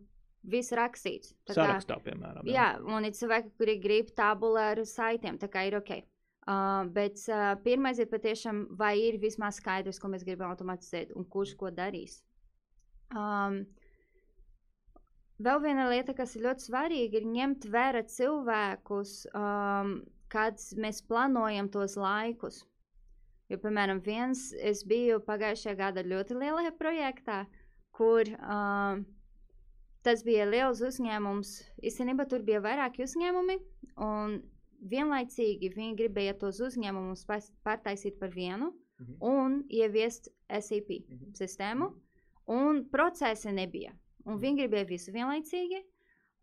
visu 0.51 0.75
rakstīts. 0.79 1.35
Tā 1.47 1.55
kā- 1.55 1.67
Sarakstā, 1.67 2.01
piemēram. 2.03 2.49
Jā, 2.49 2.73
un 2.83 3.05
ir 3.05 3.13
cilvēki, 3.13 3.53
kuri 3.61 3.77
grib 3.79 4.15
tabulu 4.17 4.59
ar 4.59 4.83
saitiem, 4.85 5.39
tā 5.39 5.49
kā 5.53 5.67
ir 5.69 5.77
ok. 5.79 6.01
Uh, 6.51 6.89
bet 6.89 7.21
uh, 7.29 7.55
pirmais 7.63 7.99
ir 8.01 8.09
patiešām, 8.11 8.65
vai 8.75 8.95
ir 8.99 9.19
vismaz 9.21 9.61
skaidrs, 9.61 10.01
ko 10.01 10.09
mēs 10.09 10.25
gribam 10.25 10.51
automatizēt 10.51 11.13
un 11.15 11.27
kurš 11.29 11.53
ko 11.61 11.71
darīs. 11.71 12.23
Um, 13.15 13.67
vēl 15.39 15.61
viena 15.63 15.89
lieta, 15.93 16.15
kas 16.17 16.35
ir 16.35 16.47
ļoti 16.49 16.65
svarīga, 16.65 17.21
ir 17.21 17.29
ņemt 17.29 17.69
vērā 17.71 18.03
cilvēkus, 18.09 19.27
um, 19.37 20.01
kad 20.33 20.59
mēs 20.81 21.03
plānojam 21.11 21.69
tos 21.73 21.97
laikus. 21.99 22.63
Jo, 23.51 23.59
piemēram, 23.59 23.99
viens, 24.07 24.53
es 24.55 24.85
biju 24.87 25.19
pagājušajā 25.27 25.75
gada 25.79 26.05
ļoti 26.07 26.37
lielajā 26.39 26.71
projektā, 26.79 27.41
kur 27.91 28.29
um, 28.39 29.03
tas 30.07 30.23
bija 30.25 30.47
liels 30.47 30.81
uzņēmums. 30.87 31.51
Īstenībā 31.83 32.29
tur 32.31 32.45
bija 32.47 32.61
vairāki 32.63 33.03
uzņēmumi, 33.09 33.57
un 34.07 34.37
vienlaicīgi 34.93 35.73
viņi 35.75 35.97
gribēja 35.99 36.37
tos 36.41 36.61
uzņēmumus 36.63 37.27
pārtaisīt 37.67 38.21
par 38.23 38.31
vienu 38.37 38.71
Mhm. 39.01 39.15
un 39.25 39.65
ieviest 39.73 40.29
SAP 40.53 40.91
Mhm. 41.09 41.33
sistēmu, 41.33 41.87
un 42.53 42.85
procesi 42.93 43.49
nebija. 43.53 43.93
Un 44.27 44.39
viņi 44.39 44.59
gribēja 44.67 44.87
visu 44.89 45.13
vienlaicīgi. 45.13 45.83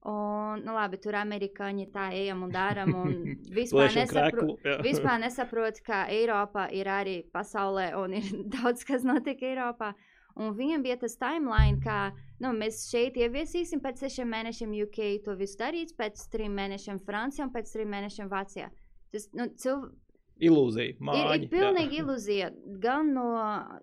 Un, 0.06 0.62
nu, 0.64 0.74
labi, 0.78 1.00
tur 1.02 1.18
amerikāņi 1.20 1.88
tā 1.92 2.12
ejam 2.16 2.46
un 2.46 2.52
darām, 2.54 2.94
vispār 3.58 3.90
kreklu. 4.08 4.54
jā. 4.64 4.78
Vispār 4.86 5.18
nesaprot, 5.24 5.82
ka 5.84 6.06
Eiropa 6.14 6.68
ir 6.72 6.88
arī 6.88 7.18
pasaulē 7.34 7.90
un 8.00 8.14
ir 8.20 8.30
daudz 8.56 8.86
kas 8.88 9.04
notiek 9.08 9.42
Eiropā. 9.50 9.96
Un 10.38 10.54
viņam 10.54 10.84
bija 10.86 11.00
tas 11.02 11.18
timeline, 11.18 11.82
ka 11.82 12.12
nu, 12.44 12.52
mēs 12.54 12.84
šeit 12.92 13.18
ieviesīsim 13.18 13.82
pēc 13.82 14.06
sešiem 14.06 14.30
mēnešiem 14.30 14.76
UK 14.86 15.00
to 15.26 15.34
visu 15.40 15.58
darīt, 15.58 15.96
pēc 15.98 16.28
trim 16.30 16.54
mēnešiem 16.60 17.02
Francijā 17.08 17.48
un 17.48 17.54
pēc 17.56 17.74
trim 17.74 17.90
mēnešiem 17.96 18.30
Vācijā. 18.30 18.70
Tas 19.12 19.26
nu, 19.34 19.50
cilv... 19.58 19.90
Ilūzija. 20.38 20.94
ir, 20.94 21.02
Māņi, 21.02 21.40
ir 21.42 21.50
pilnīgi 21.50 22.04
ilūzija. 22.04 22.52
Gan 22.84 23.10
no, 23.16 23.32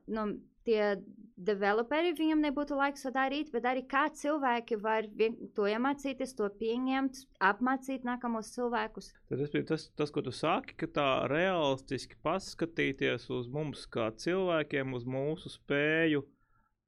no 0.06 0.28
tie 0.62 0.94
developeri 1.36 2.12
viņam 2.14 2.42
nebūtu 2.44 2.76
laiks 2.78 3.04
to 3.04 3.10
darīt, 3.14 3.50
bet 3.54 3.66
arī 3.66 3.82
kā 3.90 4.06
cilvēki 4.14 4.78
var 4.82 5.08
to 5.56 5.66
iemācīties, 5.70 6.34
to 6.38 6.48
pieņemt, 6.60 7.24
apmācīt 7.42 8.06
nākamos 8.06 8.52
cilvēkus. 8.54 9.10
Tad 9.30 9.42
tas 9.42 9.54
bija 9.54 9.68
tas, 9.72 9.88
tas, 9.98 10.12
ko 10.14 10.22
tu 10.24 10.34
saki, 10.34 10.76
ka 10.78 10.90
tā 10.98 11.08
realistiski 11.30 12.18
paskatīties 12.24 13.26
uz 13.34 13.50
mums 13.50 13.86
kā 13.90 14.10
cilvēkiem, 14.24 14.94
uz 14.94 15.08
mūsu 15.08 15.52
spēju 15.56 16.24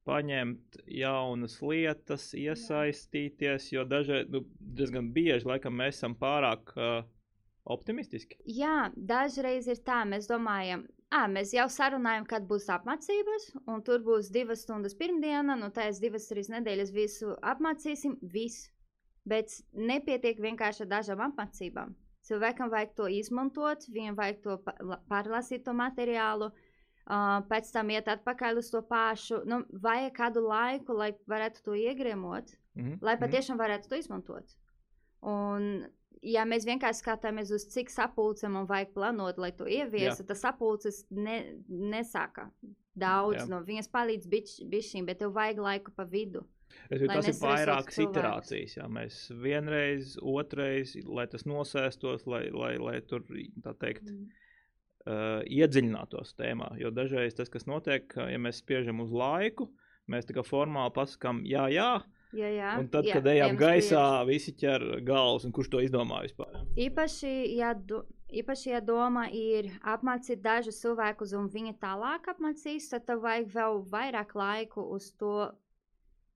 paņemt 0.06 0.78
jaunas 0.86 1.58
lietas, 1.66 2.30
iesaistīties, 2.38 3.72
jo 3.74 3.82
dažreiz, 3.88 4.28
nu, 4.30 4.44
diezgan 4.78 5.10
bieži, 5.14 5.48
laikam, 5.50 5.74
mēs 5.80 5.98
esam 5.98 6.14
pārāk 6.20 6.70
uh, 6.78 7.00
optimistiski. 7.66 8.38
Jā, 8.46 8.92
dažreiz 8.94 9.66
ir 9.66 9.82
tā, 9.82 10.04
mēs 10.06 10.30
domājam, 10.30 10.86
ah, 11.14 11.26
mēs 11.30 11.52
jau 11.56 11.66
sarunājam, 11.72 12.26
kad 12.28 12.46
būs 12.48 12.68
apmācības, 12.72 13.50
un 13.66 13.82
tur 13.86 14.02
būs 14.06 14.30
divas 14.34 14.64
stundas 14.66 14.96
pirmdiena, 14.98 15.56
nu 15.58 15.70
tās 15.74 16.00
divas, 16.02 16.28
trīs 16.30 16.50
nedēļas 16.52 16.92
visu 16.94 17.36
apmācīsim, 17.42 18.18
viss. 18.22 18.70
Bet 19.26 19.50
nepietiek 19.74 20.38
vienkārši 20.38 20.84
ar 20.84 20.90
dažām 20.92 21.24
apmācībām. 21.24 21.96
Cilvēkam 22.26 22.70
vajag 22.70 22.92
to 22.94 23.08
izmantot, 23.10 23.88
viņam 23.90 24.14
vajag 24.18 24.38
to 24.44 24.54
pārlasīt 25.10 25.64
to 25.66 25.74
materiālu, 25.74 26.52
uh, 26.52 27.40
pēc 27.50 27.72
tam 27.74 27.90
iet 27.90 28.06
atpakaļ 28.10 28.62
uz 28.62 28.70
to 28.70 28.82
pašu. 28.86 29.40
Nu, 29.50 29.64
vajag 29.82 30.14
kādu 30.14 30.44
laiku, 30.46 30.94
lai 30.94 31.10
varētu 31.26 31.66
to 31.66 31.74
iegriemot 31.74 32.54
Mhm. 32.76 32.98
lai 33.00 33.16
mhm. 33.16 33.24
patiešām 33.24 33.60
varētu 33.60 33.90
to 33.90 34.00
izmantot. 34.00 34.56
Un, 35.26 35.86
ja 36.22 36.44
mēs 36.48 36.66
vienkārši 36.68 37.02
skatāmies 37.02 37.52
uz 37.54 37.66
cik 37.72 37.90
sapulcēm 37.92 38.56
un 38.60 38.66
vajag 38.70 38.92
plānot, 38.94 39.38
lai 39.38 39.52
to 39.56 39.66
ieviestu, 39.68 40.24
tad 40.26 40.38
sapulces 40.40 41.04
ne, 41.10 41.56
nesāka 41.68 42.48
daudz 42.96 43.42
Jā. 43.42 43.48
no 43.50 43.60
viņas 43.66 43.90
palīdz 43.92 44.28
bišķiņ, 44.72 45.06
bet 45.06 45.20
tev 45.20 45.34
vajag 45.36 45.60
laiku 45.60 45.92
pa 45.96 46.06
vidu. 46.08 46.46
Es 46.90 47.00
domāju, 47.00 47.22
tas 47.22 47.28
ir 47.28 47.36
vairākas 47.44 47.98
iterācijas. 48.02 48.74
Jā. 48.78 48.88
Mēs 48.90 49.20
vienreiz, 49.42 50.16
otrreiz, 50.20 50.96
lai 51.06 51.26
tas 51.30 51.46
nosēstos, 51.48 52.26
lai, 52.26 52.46
lai, 52.52 52.74
lai 52.80 52.98
tur 53.06 53.22
tā 53.64 53.72
teikt, 53.78 54.10
Mm. 54.10 54.26
uh, 55.06 55.42
iedziļinātos 55.46 56.34
tēmā. 56.36 56.72
Jo 56.80 56.90
dažreiz 56.90 57.34
tas, 57.38 57.48
kas 57.48 57.66
notiek, 57.66 58.10
uh, 58.16 58.28
ja 58.32 58.38
mēs 58.38 58.60
spiežam 58.64 59.00
uz 59.00 59.12
laiku, 59.12 59.70
mēs 60.10 60.26
tā 60.26 60.34
kā 60.36 60.44
formāli 60.46 60.92
pasakām, 60.96 61.44
jā, 61.46 61.68
jā, 61.72 62.02
Jā, 62.36 62.50
jā. 62.52 62.72
un 62.80 62.88
tad, 62.92 63.06
jā, 63.08 63.16
kad 63.16 63.28
ejam 63.32 63.56
gaisā, 63.56 64.02
visi 64.28 64.52
ķer 64.60 64.84
galvas, 65.06 65.46
un 65.48 65.54
kurš 65.56 65.70
to 65.72 65.80
izdomā 65.84 66.20
vispār. 66.26 66.58
Īpaši, 66.76 67.32
ja, 67.56 67.70
do, 67.74 68.02
īpaši, 68.28 68.70
ja 68.74 68.82
doma 68.84 69.26
ir 69.32 69.70
apmācīt 69.80 70.42
dažus 70.44 70.80
cilvēkus 70.82 71.32
un 71.38 71.48
viņi 71.52 71.76
tālāk 71.80 72.28
apmācīs, 72.34 72.90
tad 72.92 73.06
tev 73.08 73.24
vajag 73.24 73.48
vēl 73.54 73.80
vairāk 73.92 74.36
laiku 74.36 74.84
uz 74.96 75.08
to, 75.20 75.48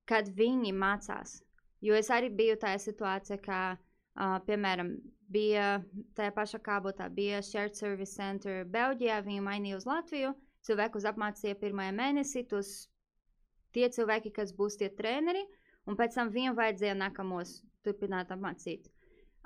kad 0.08 0.30
viņi 0.40 0.72
mācās. 0.74 1.40
Jo 1.84 1.96
es 1.96 2.10
arī 2.12 2.28
biju 2.36 2.58
tajā 2.60 2.80
situācijā, 2.82 3.38
ka, 3.44 3.60
uh, 3.76 4.36
piemēram, 4.46 4.94
bija 5.32 5.80
tajā 6.18 6.32
pašā 6.36 6.60
kabotā, 6.64 7.08
bija 7.12 7.40
Shared 7.44 7.76
Service 7.78 8.16
Center 8.16 8.64
Belģijā, 8.68 9.20
viņi 9.24 9.44
mainīja 9.46 9.78
uz 9.80 9.86
Latviju. 9.88 10.34
Cilvēkus 10.66 11.06
apmācīja 11.08 11.56
pirmajā 11.60 11.94
mēnesī, 11.96 12.42
tos 12.48 12.90
tie 13.72 13.88
cilvēki, 13.88 14.32
kas 14.34 14.52
būs 14.56 14.76
tie 14.80 14.90
treneri, 14.92 15.46
un 15.86 15.96
pēc 15.96 16.14
tam 16.18 16.30
viņiem 16.34 16.56
vajadzēja 16.58 16.96
nākamos 16.98 17.60
turpināt 17.84 18.32
apmācīt. 18.34 18.88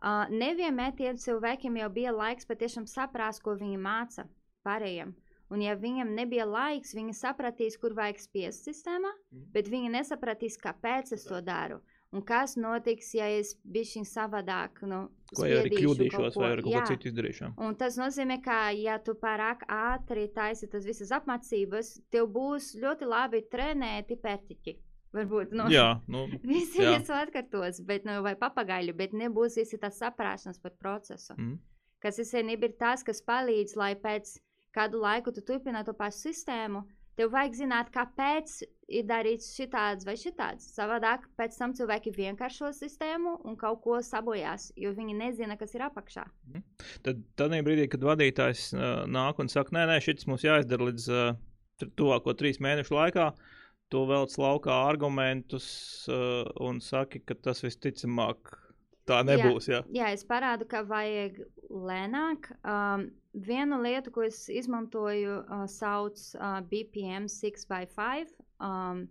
Uh, 0.04 0.26
nevienmēr 0.28 0.92
tiem 0.98 1.16
cilvēkiem 1.16 1.78
jau 1.80 1.90
bija 1.90 2.12
laiks 2.12 2.44
patiešām 2.46 2.86
saprast, 2.90 3.42
ko 3.42 3.54
viņi 3.56 3.78
māca 3.80 4.26
pārējiem. 4.66 5.14
Un, 5.52 5.60
ja 5.62 5.74
viņam 5.76 6.14
nebija 6.16 6.44
laiks, 6.48 6.94
viņi 6.96 7.12
sapratīs, 7.14 7.76
kur 7.78 7.94
vajag 7.94 8.18
spiest 8.18 8.64
sistēmā, 8.66 9.12
Mhm. 9.32 9.50
bet 9.52 9.68
viņi 9.68 9.90
nesapratīs, 9.92 10.58
kāpēc 10.58 11.12
es 11.12 11.24
to 11.24 11.40
daru. 11.40 11.80
Un 12.14 12.22
kas 12.22 12.54
notiks, 12.56 13.12
ja 13.14 13.26
es 13.26 13.56
bišķiņ 13.66 14.04
savādāk, 14.06 14.82
nu, 14.86 15.08
Vai 15.38 15.48
arī 15.50 15.70
kļūdīšos, 15.74 16.36
vai 16.38 16.50
arī 16.54 16.62
kaut 16.62 16.74
ko 16.74 16.86
citu 16.86 17.08
izdarīšu. 17.10 17.48
Un 17.58 17.74
tas 17.74 17.96
nozīmē, 17.98 18.36
ka, 18.42 18.70
ja 18.70 18.98
tu 18.98 19.14
pārāk 19.14 19.64
ātri 19.66 20.28
taisi 20.32 20.68
tas 20.70 20.84
visas 20.86 21.10
apmācības, 21.10 22.00
tev 22.10 22.28
būs 22.30 22.74
ļoti 22.78 23.08
labi 23.08 23.42
trenēti 23.50 24.16
pērtiķi. 24.16 24.76
Varbūt 25.14 25.52
nu, 25.54 25.68
Jā, 25.72 26.00
nu, 26.14 26.24
visi 26.42 26.82
jā. 26.82 26.96
visu 26.96 27.14
atkārtos, 27.14 27.80
bet, 27.86 28.06
nu, 28.08 28.18
vai 28.26 28.34
papagaļu, 28.40 28.96
bet 28.98 29.14
nebūs 29.14 29.60
visi 29.60 29.78
tas 29.78 30.00
saprāšanas 30.02 30.58
par 30.62 30.74
procesu. 30.80 31.36
mm. 31.38 31.54
Kas 32.04 32.18
īstenībā 32.20 32.68
ir 32.68 32.74
tas, 32.76 33.00
kas 33.06 33.22
palīdz, 33.24 33.78
lai 33.80 33.94
pēc 33.96 34.34
kādu 34.74 35.00
laiku 35.00 35.32
tu 35.32 35.40
turpinātu 35.46 35.92
to 35.92 35.96
pašu 35.96 36.28
sistēmu. 36.28 36.82
Tev 37.14 37.30
vajag 37.30 37.54
zināt, 37.54 37.90
kāpēc 37.94 38.56
ir 38.90 39.04
darīts 39.06 39.52
šitāds 39.54 40.02
vai 40.04 40.16
šitāds. 40.18 40.66
Savādāk 40.74 41.28
pēc 41.38 41.54
tam 41.60 41.72
cilvēki 41.78 42.10
vienkāršo 42.16 42.72
sistēmu 42.74 43.36
un 43.46 43.54
kaut 43.56 43.84
ko 43.84 44.00
sabojās, 44.02 44.72
jo 44.76 44.90
viņi 44.96 45.14
nezina, 45.20 45.54
kas 45.56 45.76
ir 45.78 45.86
apakšā. 45.86 46.26
Tad 47.06 47.22
tādā 47.38 47.62
brīdī, 47.62 47.86
kad 47.92 48.02
vadītājs 48.02 48.72
uh, 48.74 49.04
nāk 49.06 49.38
un 49.38 49.48
saka, 49.52 49.76
nē, 49.78 49.86
nē, 49.92 50.00
šis 50.02 50.26
mums 50.26 50.42
jāizdara 50.42 50.90
līdz 50.90 51.06
uh, 51.14 51.38
tuvāko 51.94 52.34
trīs 52.34 52.58
mēnešu 52.58 52.98
laikā, 52.98 53.30
tu 53.92 54.04
velc 54.08 54.34
laukā 54.40 54.74
argumentus 54.88 55.66
uh, 56.10 56.44
un 56.60 56.80
saki, 56.80 57.20
ka 57.26 57.34
tas 57.34 57.62
visticamāk 57.64 58.54
tā 59.08 59.20
nebūs. 59.26 59.68
Jā. 59.70 59.82
Jā, 59.94 60.08
es 60.16 60.24
parādu, 60.26 60.66
ka 60.68 60.82
vajag 60.88 61.42
lēnāk. 61.70 62.48
Um, 62.64 63.08
vienu 63.34 63.80
lietu, 63.84 64.12
ko 64.14 64.24
es 64.26 64.44
izmantoju, 64.52 65.42
uh, 65.42 65.66
sauc 65.70 66.18
uh, 66.38 66.58
BPM 66.70 67.28
6x5. 67.30 68.34
Um, 68.64 69.06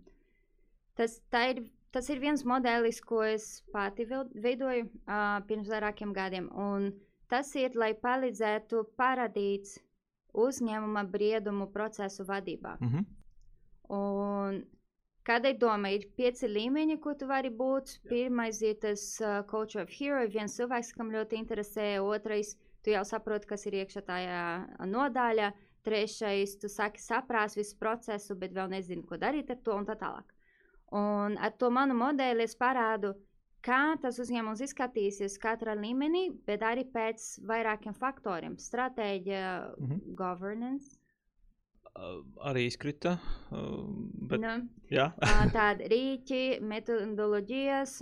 tas, 0.98 1.18
ir, 1.46 1.64
tas 1.94 2.10
ir 2.10 2.22
viens 2.22 2.44
modelis, 2.48 3.00
ko 3.04 3.22
es 3.26 3.48
pati 3.74 4.06
veidoju 4.08 4.86
uh, 4.88 5.40
pirms 5.48 5.70
vairākiem 5.70 6.14
gadiem. 6.16 6.50
Un 6.50 6.90
tas 7.30 7.54
ir, 7.58 7.76
lai 7.78 7.94
palīdzētu 7.98 8.86
parādīt 8.98 9.76
uzņēmuma 10.34 11.04
briedumu 11.10 11.68
procesu 11.70 12.26
vadībā. 12.26 12.78
Mm 12.80 12.88
-hmm. 12.90 13.04
Un 13.92 14.62
kādai 15.24 15.54
doma 15.58 15.90
ir 15.92 16.06
pieci 16.16 16.48
līmeņi, 16.48 16.98
ko 17.00 17.14
tu 17.14 17.26
vari 17.26 17.50
būt. 17.50 17.98
Pirmais 18.08 18.60
ir 18.62 18.78
tas 18.80 19.04
uh, 19.20 19.42
coach 19.50 19.76
of 19.76 19.90
hero, 19.92 20.24
viens 20.28 20.56
cilvēks, 20.56 20.92
kam 20.96 21.12
ļoti 21.12 21.36
interesē, 21.40 22.00
otrais, 22.04 22.54
tu 22.84 22.92
jau 22.92 23.04
saproti, 23.08 23.48
kas 23.48 23.66
ir 23.66 23.80
iekšā 23.82 24.04
tajā 24.08 24.42
nodaļā. 24.88 25.52
Trešais, 25.84 26.54
tu 26.56 26.68
saki, 26.72 27.00
saprast 27.00 27.58
visu 27.58 27.76
procesu, 27.76 28.32
bet 28.40 28.54
vēl 28.56 28.70
nezini, 28.72 29.04
ko 29.04 29.18
darīt 29.20 29.50
ar 29.52 29.58
to 29.60 29.74
un 29.76 29.84
tā 29.84 29.98
tālāk. 30.00 30.30
Un 30.96 31.36
ar 31.36 31.52
to 31.60 31.68
manu 31.68 31.92
modeli 31.98 32.46
es 32.46 32.54
parādu, 32.56 33.10
kā 33.64 33.96
tas 34.00 34.16
uzņēmums 34.22 34.62
izskatīsies 34.64 35.36
katrā 35.42 35.74
līmenī, 35.76 36.30
bet 36.46 36.64
arī 36.64 36.86
pēc 36.88 37.26
vairākiem 37.48 37.96
faktoriem- 38.00 38.56
stratēģija, 38.68 39.76
Mhm. 39.80 40.14
governance. 40.14 40.96
Uh, 41.94 42.24
arī 42.42 42.64
izkrita. 42.66 43.18
Uh, 43.54 43.84
bet, 44.26 44.40
Nu, 44.42 44.54
jā, 44.90 45.12
Ā, 45.22 45.34
Tādi 45.54 45.86
rīki, 45.92 46.40
metodoloģijas, 46.66 48.00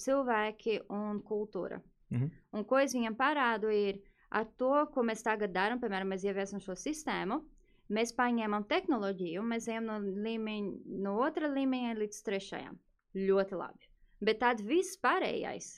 cilvēki 0.00 0.78
un 0.88 1.20
kultūra. 1.26 1.82
Mhm. 2.14 2.30
Un 2.56 2.64
ko 2.64 2.80
es 2.80 2.94
viņam 2.96 3.18
parādu, 3.18 3.68
ir 3.68 4.00
ar 4.30 4.48
to, 4.56 4.72
ko 4.94 5.04
mēs 5.04 5.24
tagad 5.26 5.52
darām, 5.52 5.82
piemēram, 5.82 6.14
mēs 6.14 6.24
ieviesam 6.24 6.62
šo 6.64 6.78
sistēmu. 6.80 7.42
Mēs 7.92 8.16
paņēmām 8.18 8.64
tehnoloģiju, 8.66 9.44
mēs 9.46 9.68
ejam 9.70 9.84
no, 9.86 10.00
līmeņa, 10.00 10.96
no 11.04 11.12
otra 11.22 11.52
līmeņa 11.52 11.92
līdz 12.00 12.22
trešajam. 12.26 12.80
Ļoti 13.14 13.60
labi. 13.60 13.90
Bet 14.26 14.40
tad 14.40 14.64
viss 14.64 14.98
pārējais 14.98 15.76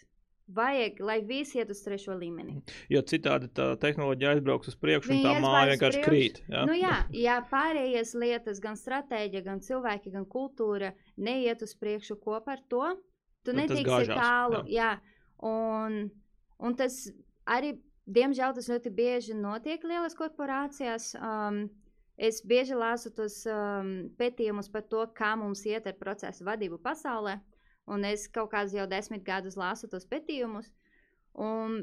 vajag, 0.55 1.01
lai 1.05 1.19
visi 1.27 1.59
iet 1.59 1.71
uz 1.71 1.81
trešo 1.85 2.17
līmeni. 2.19 2.63
jo 2.89 3.03
citādi 3.03 3.51
tā 3.55 3.71
tehnoloģija 3.81 4.37
aizbrauks 4.37 4.73
uz 4.73 4.77
priekšu, 4.81 5.11
un 5.11 5.17
Viņi 5.17 5.27
tā 5.27 5.35
ies 5.37 5.45
māja 5.45 5.67
vienkārši 5.73 6.05
krīt. 6.05 6.41
Jā? 6.49 6.65
Nu, 6.69 6.77
jā, 6.79 6.95
ja 7.27 7.39
pārējās 7.51 8.15
lietas, 8.19 8.63
gan 8.65 8.79
stratēģija, 8.81 9.45
gan 9.45 9.61
cilvēki, 9.65 10.15
gan 10.15 10.27
kultūra 10.29 10.93
neiet 11.17 11.63
uz 11.67 11.75
priekšu 11.79 12.19
kopā 12.23 12.57
ar 12.57 12.65
to, 12.69 12.87
tu 13.45 13.53
tas 13.53 13.61
netiksi 13.61 14.15
tālu. 14.15 14.65
Jā. 14.73 14.97
Un, 15.49 16.09
un 16.59 16.79
tas 16.79 16.97
arī, 17.47 17.77
diemžēl, 18.09 18.57
tas 18.57 18.71
ļoti 18.73 18.95
bieži 18.95 19.37
notiek 19.39 19.85
lielās 19.87 20.17
korporācijās. 20.19 21.13
Um, 21.21 21.67
es 22.19 22.41
bieži 22.43 22.75
lasu 22.75 23.13
tos 23.15 23.45
um, 23.47 24.09
pētījumus 24.19 24.73
par 24.73 24.89
to, 24.91 25.05
kā 25.15 25.37
mums 25.39 25.63
iet 25.69 25.87
ar 25.87 25.95
procesu 26.01 26.47
vadību 26.49 26.81
pasaulē. 26.83 27.39
Un 27.88 28.05
es 28.05 28.27
kaut 28.29 28.51
kādus 28.53 28.74
jau 28.77 28.87
desmit 28.90 29.24
gadus 29.24 29.57
lasu 29.57 29.88
tos 29.88 30.07
pētījumus. 30.09 30.68
Un 31.38 31.81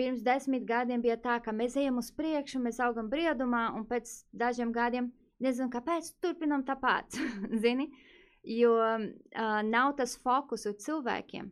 pirms 0.00 0.22
desmit 0.24 0.64
gadiem 0.68 1.02
bija 1.04 1.16
tā, 1.20 1.36
ka 1.44 1.52
mēs 1.52 1.76
ejam 1.80 2.00
uz 2.00 2.10
priekšu, 2.16 2.60
mēs 2.64 2.80
augam 2.84 3.10
briedumā, 3.12 3.68
un 3.76 3.84
pēc 3.88 4.12
dažiem 4.32 4.72
gadiem 4.72 5.10
nezinu, 5.42 5.68
kāpēc 5.72 6.14
turpinām 6.24 6.64
tāpat. 6.68 7.18
Zini? 7.62 7.90
Jo 8.46 8.76
uh, 8.78 9.06
nav 9.66 9.96
tas 9.98 10.14
fokus 10.22 10.68
uz 10.70 10.78
cilvēkiem. 10.84 11.50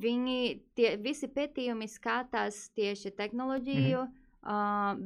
Viņi 0.00 0.40
tie 0.78 0.94
visi 1.02 1.26
pētījumi 1.34 1.88
skatās 1.90 2.68
tieši 2.78 3.10
tehnoloģiju, 3.18 4.02
mm 4.04 4.10
-hmm. 4.10 4.19
Uh, 4.42 4.96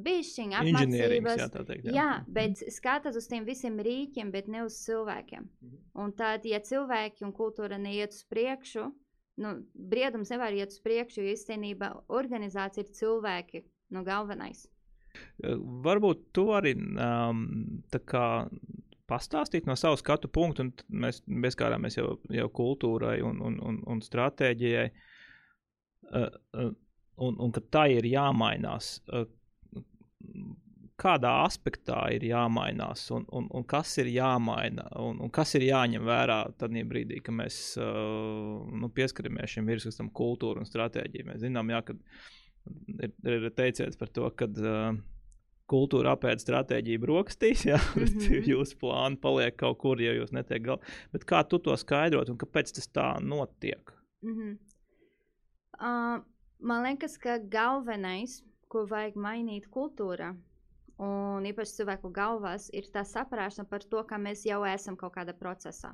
Inženierings, 0.70 1.26
apmācības. 1.26 1.40
jā, 1.42 1.64
teikt. 1.70 1.88
Jā, 1.88 1.94
jā 1.94 2.10
bet 2.36 2.64
skatās 2.74 3.18
uz 3.18 3.28
tiem 3.30 3.46
visiem 3.48 3.78
rīkiem, 3.82 4.30
bet 4.34 4.50
ne 4.50 4.64
uz 4.66 4.76
cilvēkiem. 4.84 5.48
Mhm. 5.48 5.80
Un 6.04 6.12
tad, 6.18 6.46
ja 6.48 6.60
cilvēki 6.62 7.26
un 7.26 7.34
kultūra 7.36 7.78
neiet 7.80 8.14
uz 8.14 8.22
priekšu, 8.30 8.90
nu, 9.42 9.56
briedums 9.74 10.30
nevar 10.30 10.54
iet 10.54 10.74
uz 10.74 10.80
priekšu, 10.84 11.22
jo 11.22 11.34
īstenībā 11.34 11.90
organizācija 12.14 12.86
ir 12.86 12.94
cilvēki, 12.94 13.64
nu, 13.94 14.04
galvenais. 14.06 14.66
Varbūt 15.84 16.30
tu 16.34 16.48
arī 16.54 16.74
um, 16.74 17.44
tā 17.92 18.00
kā 18.02 18.26
pastāstīt 19.10 19.68
no 19.68 19.76
savas 19.78 20.02
skatu 20.02 20.30
punktu, 20.32 20.64
un 20.64 21.02
mēs 21.04 21.20
bezkārāmies 21.26 21.98
jau, 21.98 22.16
jau 22.32 22.48
kultūrai 22.50 23.18
un, 23.26 23.40
un, 23.44 23.58
un, 23.62 23.80
un 23.90 24.00
stratēģijai, 24.02 24.86
uh, 24.90 26.26
uh, 26.58 26.72
un, 27.16 27.38
un 27.38 27.54
ka 27.54 27.62
tā 27.76 27.86
ir 27.94 28.06
jāmainās. 28.08 28.98
Kādā 31.00 31.32
aspektā 31.42 31.98
ir 32.14 32.22
jāmainās, 32.28 33.08
un, 33.14 33.24
un, 33.34 33.48
un 33.50 33.64
kas 33.66 33.96
ir 33.98 34.12
jāmaina, 34.14 34.86
un, 35.02 35.18
un 35.26 35.32
kas 35.34 35.56
ir 35.58 35.66
jāņem 35.66 36.04
vērā 36.06 36.38
tad 36.58 36.76
brīdī, 36.90 37.18
kad 37.24 37.34
mēs 37.34 37.56
nu, 37.78 38.90
pieskaramies 38.94 39.56
šim 39.56 39.66
virsrakstam, 39.66 40.12
kultūra 40.14 40.62
un 40.62 40.70
stratēģija. 40.70 41.26
Mēs 41.32 41.42
zinām, 41.42 41.72
jā, 41.74 41.82
ka 41.88 41.98
ir, 43.02 43.10
ir 43.34 43.50
teiciens 43.58 43.98
par 43.98 44.12
to, 44.14 44.30
ka 44.38 44.46
uh, 44.46 44.94
kultūra 45.70 46.14
apēd 46.14 46.42
stratēģiju 46.42 47.02
brokastīs, 47.02 47.64
bet 47.96 47.96
mm. 47.96 48.20
-hmm. 48.20 48.50
jūsu 48.52 48.78
plāni 48.80 49.20
paliek 49.20 49.56
kaut 49.60 49.80
kur, 49.82 50.00
ja 50.02 50.12
jūs 50.16 50.34
netiek 50.36 50.62
galā. 50.66 50.94
Bet 51.12 51.26
kā 51.28 51.42
tu 51.48 51.58
to 51.58 51.76
skaidrot 51.80 52.30
un 52.32 52.38
kāpēc 52.40 52.74
tas 52.76 52.88
tā 52.88 53.08
notiek? 53.22 53.92
Mm 54.22 54.36
-hmm. 54.36 54.56
uh, 55.80 56.22
man 56.64 56.84
liekas, 56.86 57.18
ka 57.20 57.38
galvenais, 57.38 58.40
ko 58.72 58.84
vajag 58.90 59.18
mainīt 59.20 59.68
kultūrā, 59.72 60.32
un 61.04 61.46
īpaši 61.48 61.80
cilvēku 61.80 62.10
galvās, 62.14 62.70
ir 62.72 62.88
tā 62.94 63.04
saprāšana 63.06 63.68
par 63.70 63.84
to, 63.90 64.02
ka 64.08 64.18
mēs 64.18 64.44
jau 64.48 64.62
esam 64.68 64.96
kaut 64.96 65.14
kādā 65.18 65.34
procesā. 65.36 65.92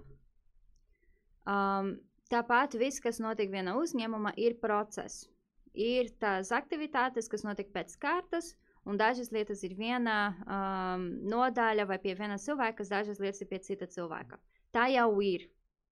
Um, 1.49 1.97
tāpat 2.31 2.77
viss, 2.79 3.03
kas 3.03 3.21
notiek 3.23 3.51
vienā 3.53 3.75
uzņēmumā, 3.81 4.35
ir 4.39 4.59
process. 4.63 5.27
Ir 5.75 6.11
tās 6.23 6.51
aktivitātes, 6.55 7.31
kas 7.31 7.47
notiek 7.47 7.71
pēc 7.75 7.95
kārtas, 8.03 8.55
un 8.87 8.99
dažas 9.01 9.31
lietas 9.35 9.63
ir 9.67 9.77
viena 9.79 10.35
um, 10.45 11.07
nodaļa 11.31 11.87
vai 11.89 11.99
pie 12.03 12.15
viena 12.19 12.39
cilvēka, 12.41 12.87
dažas 12.91 13.21
lietas 13.23 13.43
ir 13.43 13.51
pie 13.51 13.61
cita 13.67 13.89
cilvēka. 13.91 14.39
Tā 14.75 14.87
jau 14.95 15.11
ir. 15.25 15.49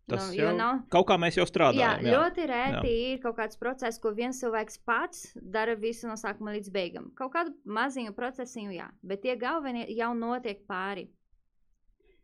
Tas 0.09 0.31
Nu, 0.31 0.37
jau 0.39 0.55
nav, 0.57 0.79
kaut 0.89 1.07
kā 1.11 1.19
mēs 1.21 1.37
jau 1.37 1.45
Jā, 1.45 1.51
strādājam. 1.51 2.03
jā, 2.07 2.13
ļoti 2.17 2.47
reti 2.49 2.93
jā. 2.95 3.13
ir 3.13 3.19
kaut 3.23 3.37
kāds 3.37 3.59
process, 3.61 3.99
ko 4.01 4.15
viens 4.17 4.41
cilvēks 4.41 4.79
pats 4.89 5.27
dara 5.37 5.75
visu 5.77 6.09
no 6.09 6.17
sākuma 6.17 6.55
līdz 6.57 6.71
beigām. 6.73 7.11
Kaut 7.19 7.35
kādu 7.35 7.53
maziņu 7.69 8.15
procesiņu, 8.17 8.73
jā, 8.73 8.89
bet 9.03 9.23
tie 9.27 9.37
galvenie 9.37 9.85
jau 9.93 10.15
notiek 10.17 10.65
pāri. 10.67 11.11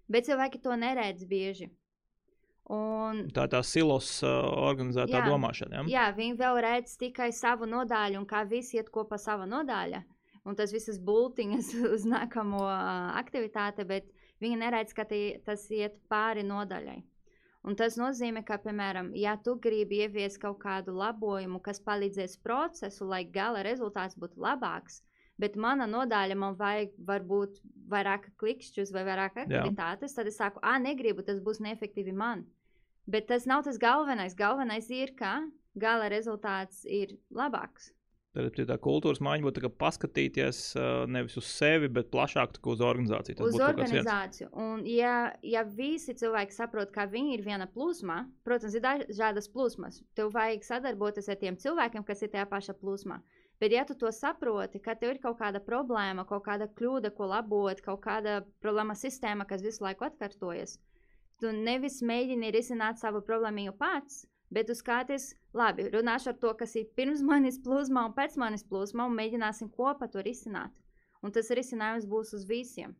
Bet 0.08 0.24
cilvēki 0.28 0.62
to 0.64 0.76
neredz 0.76 1.24
bieži. 1.28 1.70
Un, 2.72 3.26
Tā 3.36 3.44
ir 3.44 3.50
tā 3.52 3.60
silos 3.60 4.08
uh, 4.24 4.30
organizētā 4.64 5.18
Jā. 5.20 5.24
domāšana. 5.28 5.82
Ja? 5.82 5.84
jā, 5.92 6.04
viņi 6.16 6.36
vēl 6.40 6.60
redz 6.64 6.94
tikai 6.96 7.28
savu 7.36 7.68
nodaļu, 7.68 8.22
un 8.22 8.26
kā 8.28 8.40
visi 8.48 8.78
iet 8.80 8.88
kopā 8.92 9.18
savā 9.20 9.44
nodaļā. 9.44 10.00
Un 10.48 10.56
tas 10.56 10.72
viss 10.72 10.96
bultiņas 11.04 11.74
uz 11.94 12.06
nākamo 12.08 12.64
ā, 12.64 12.78
aktivitāti, 13.20 13.84
bet 13.88 14.08
viņi 14.40 14.56
neredz, 14.64 14.96
ka 14.96 15.04
tie, 15.08 15.40
tas 15.44 15.66
iet 15.72 16.00
pāri 16.08 16.44
nodaļai. 16.48 17.02
Un 17.64 17.76
tas 17.80 17.96
nozīmē, 17.96 18.42
ka, 18.44 18.58
piemēram, 18.60 19.08
ja 19.16 19.38
tu 19.40 19.54
gribi 19.56 20.02
ieviest 20.04 20.36
kaut 20.42 20.58
kādu 20.60 20.92
labojumu, 20.98 21.62
kas 21.64 21.80
palīdzēs 21.80 22.36
procesu, 22.44 23.06
lai 23.08 23.22
gala 23.24 23.62
rezultāts 23.64 24.18
būtu 24.20 24.42
labāks, 24.44 25.00
bet 25.40 25.56
mana 25.56 25.86
nodaļa 25.88 26.36
man 26.36 26.58
vajag 26.58 26.92
varbūt 27.08 27.62
vairāk 27.88 28.28
klikšķus 28.42 28.92
vai 28.92 29.06
vairāk 29.08 29.40
aktivitātes, 29.46 30.12
tad 30.18 30.28
es 30.28 30.36
saku, 30.42 30.60
ah, 30.60 30.76
negribu, 30.78 31.24
tas 31.24 31.40
būs 31.40 31.62
neefektīvi 31.64 32.12
man. 32.12 32.44
Bet 33.08 33.28
tas 33.32 33.48
nav 33.48 33.64
tas 33.64 33.80
galvenais. 33.80 34.36
Galvenais 34.36 34.88
ir, 34.92 35.16
ka 35.16 35.38
gala 35.76 36.08
rezultāts 36.12 36.84
ir 36.84 37.16
labāks. 37.32 37.90
Tad 38.34 38.56
tā 38.66 38.76
kultūras 38.82 39.20
maiņa 39.22 39.46
būtu 39.46 39.68
paskatīties 39.78 40.60
nevis 41.06 41.36
uz 41.38 41.46
sevi, 41.46 41.86
bet 41.86 42.08
plašāk 42.10 42.56
uz 42.66 42.80
organizāciju. 42.82 43.36
Tas 43.38 43.46
uz 43.46 43.62
organizāciju. 43.62 44.48
Un, 44.58 44.82
ja, 44.90 45.30
ja 45.46 45.62
visi 45.62 46.16
cilvēki 46.18 46.56
saprot, 46.56 46.90
ka 46.94 47.06
viņi 47.12 47.36
ir 47.36 47.44
viena 47.46 47.68
plūsma, 47.70 48.24
protams, 48.46 48.74
ir 48.74 48.82
dažādas 48.82 49.46
plūsmas. 49.54 50.00
Tev 50.18 50.32
vajag 50.34 50.66
sadarboties 50.66 51.30
ar 51.30 51.38
tiem 51.38 51.60
cilvēkiem, 51.62 52.02
kas 52.08 52.26
ir 52.26 52.34
tajā 52.34 52.48
pašā 52.50 52.74
plūsmā. 52.80 53.20
Bet, 53.62 53.70
ja 53.70 53.86
tu 53.86 53.94
to 53.94 54.10
saproti, 54.10 54.82
ka 54.82 54.96
tev 54.98 55.14
ir 55.14 55.22
kaut 55.22 55.38
kāda 55.38 55.62
problēma, 55.62 56.26
kaut 56.26 56.42
kāda 56.48 56.66
kļūda, 56.74 57.14
ko 57.14 57.30
labot, 57.30 57.78
kaut 57.86 58.02
kāda 58.02 58.40
problēma 58.64 58.98
sistēma, 58.98 59.46
kas 59.46 59.62
visu 59.62 59.86
laiku 59.86 60.08
atkārtojas, 60.08 60.80
tu 61.38 61.54
nevis 61.54 62.02
mēģini 62.02 62.50
risināt 62.50 62.98
savu 62.98 63.22
problēmu 63.22 63.76
pats, 63.78 64.24
bet 64.50 64.66
tu 64.66 64.74
skaties, 64.74 65.34
labi, 65.54 65.88
runāšu 65.90 66.28
ar 66.32 66.36
to, 66.42 66.54
kas 66.54 66.74
ir 66.76 66.86
pirms 66.96 67.22
manis 67.30 67.58
plūsmā 67.58 68.04
un 68.08 68.14
pēc 68.16 68.36
manis 68.36 68.64
plūsmā, 68.64 69.06
un 69.08 69.16
mēģināsim 69.18 69.70
kopā 69.76 70.10
to 70.10 70.22
risināt. 70.22 70.70
Un 71.22 71.32
tas 71.32 71.48
risinājums 71.50 72.04
būs 72.06 72.34
uz 72.36 72.44
visiem. 72.44 72.94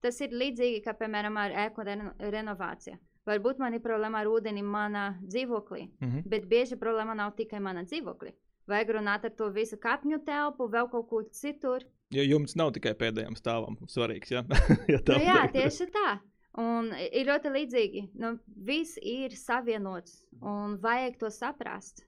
Tas 0.00 0.20
ir 0.20 0.30
līdzīgi 0.30 0.82
kā, 0.84 0.94
piemēram, 0.94 1.36
ar 1.36 1.50
ēku 1.66 1.84
reno 1.84 2.12
renovāciju. 2.18 2.96
Varbūt 3.28 3.58
man 3.60 3.74
ir 3.76 3.80
problēma 3.84 4.22
ar 4.22 4.26
ūdeni 4.30 4.62
manā 4.64 5.18
dzīvoklī, 5.26 5.88
Mhm. 6.00 6.22
bet 6.30 6.46
bieži 6.48 6.78
problēma 6.80 7.14
nav 7.16 7.34
tikai 7.36 7.60
mana 7.60 7.82
dzīvoklī. 7.84 8.32
Vajag 8.68 8.88
runāt 8.96 9.24
ar 9.24 9.30
to 9.30 9.50
visu 9.50 9.76
kapņu 9.76 10.24
telpu, 10.24 10.68
vēl 10.70 10.88
kaut 10.90 11.08
kur 11.08 11.24
citur. 11.32 11.84
Jo 12.10 12.22
jums 12.22 12.54
nav 12.56 12.72
tikai 12.72 12.94
pēdējiem 12.94 13.36
stāvam 13.36 13.76
svarīgs. 13.88 14.30
Ja? 14.30 14.42
ja 14.88 14.98
tā 14.98 15.18
Nu, 15.18 15.24
jā, 15.24 15.36
teikt. 15.52 15.54
tieši 15.58 15.90
tā. 15.92 16.18
Un 16.58 16.90
ir 16.90 17.28
ļoti 17.28 17.52
līdzīgi. 17.54 18.04
Nu, 18.18 18.34
viss 18.66 18.98
ir 18.98 19.34
savienots 19.38 20.24
un 20.42 20.78
vajag 20.82 21.18
to 21.20 21.30
saprast. 21.30 22.02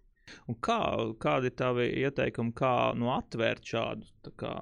Un 0.51 0.57
kā, 0.63 0.81
kādi 1.23 1.51
ir 1.51 1.57
tavi 1.59 1.87
ieteikumi, 2.03 2.55
kā 2.59 2.93
nu, 2.99 3.11
atvērt 3.15 3.67
šādu? 3.67 4.33
Kā, 4.39 4.53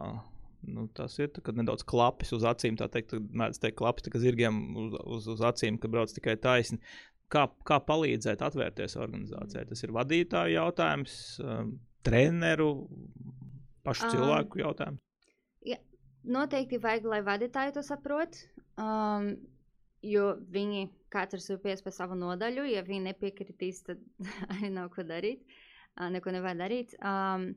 nu, 0.69 0.87
tas 0.97 1.17
ir 1.21 1.33
tā, 1.33 1.43
nedaudz 1.57 1.85
klapis 1.89 2.33
uz 2.37 2.45
acīm, 2.49 2.77
tā 2.81 2.89
teikt, 2.93 3.17
mēdz 3.17 3.61
teikt, 3.63 3.79
klapis 3.81 4.09
zirgiem 4.23 4.61
uz, 4.81 4.97
uz, 5.05 5.29
uz 5.37 5.45
acīm, 5.51 5.81
ka 5.81 5.91
brauc 5.93 6.13
tikai 6.13 6.37
taisni. 6.41 6.81
Kā, 7.33 7.45
kā 7.69 7.77
palīdzēt 7.85 8.41
atvērties 8.45 8.97
organizācijai? 8.97 9.67
Tas 9.69 9.85
ir 9.85 9.93
vadītāju 9.97 10.57
jautājums, 10.57 11.19
um, 11.45 11.75
treneru, 12.05 12.71
pašu 13.85 14.09
Um, 14.09 14.15
cilvēku 14.15 14.65
jautājums. 14.65 15.05
Noteikti 16.29 16.81
vajag, 16.83 17.07
lai 17.09 17.21
vadītāji 17.25 17.73
to 17.77 17.83
saprot. 17.87 18.37
Um, 18.77 19.31
jo 20.09 20.29
viņi 20.53 20.89
katrs 21.13 21.51
pies 21.63 21.83
par 21.85 21.95
savu 21.97 22.19
nodaļu. 22.19 22.67
Ja 22.73 22.85
viņi 22.87 23.09
nepiekritīs, 23.09 23.83
tad 23.87 24.03
arī 24.55 24.73
nav 24.75 24.93
ko 24.95 25.05
darīt. 25.07 25.45
Neko 25.99 26.31
nevar 26.31 26.55
darīt. 26.59 26.95
Um, 27.03 27.51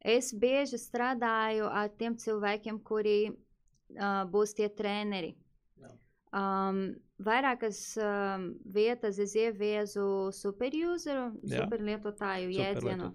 es 0.00 0.32
bieži 0.32 0.80
strādāju 0.80 1.68
ar 1.68 1.90
tiem 2.00 2.16
cilvēkiem, 2.16 2.80
kuri 2.86 3.16
uh, 3.28 4.22
būs 4.32 4.56
tie 4.56 4.70
treneri. 4.72 5.34
Jā. 5.82 5.92
Um, 6.32 6.82
vairākas 7.20 7.82
um, 8.00 8.52
vietas 8.64 9.20
es 9.20 9.36
ieviezu 9.36 10.32
superuseru, 10.32 11.34
superlietotāju 11.44 12.54
jēdzienu 12.56 13.12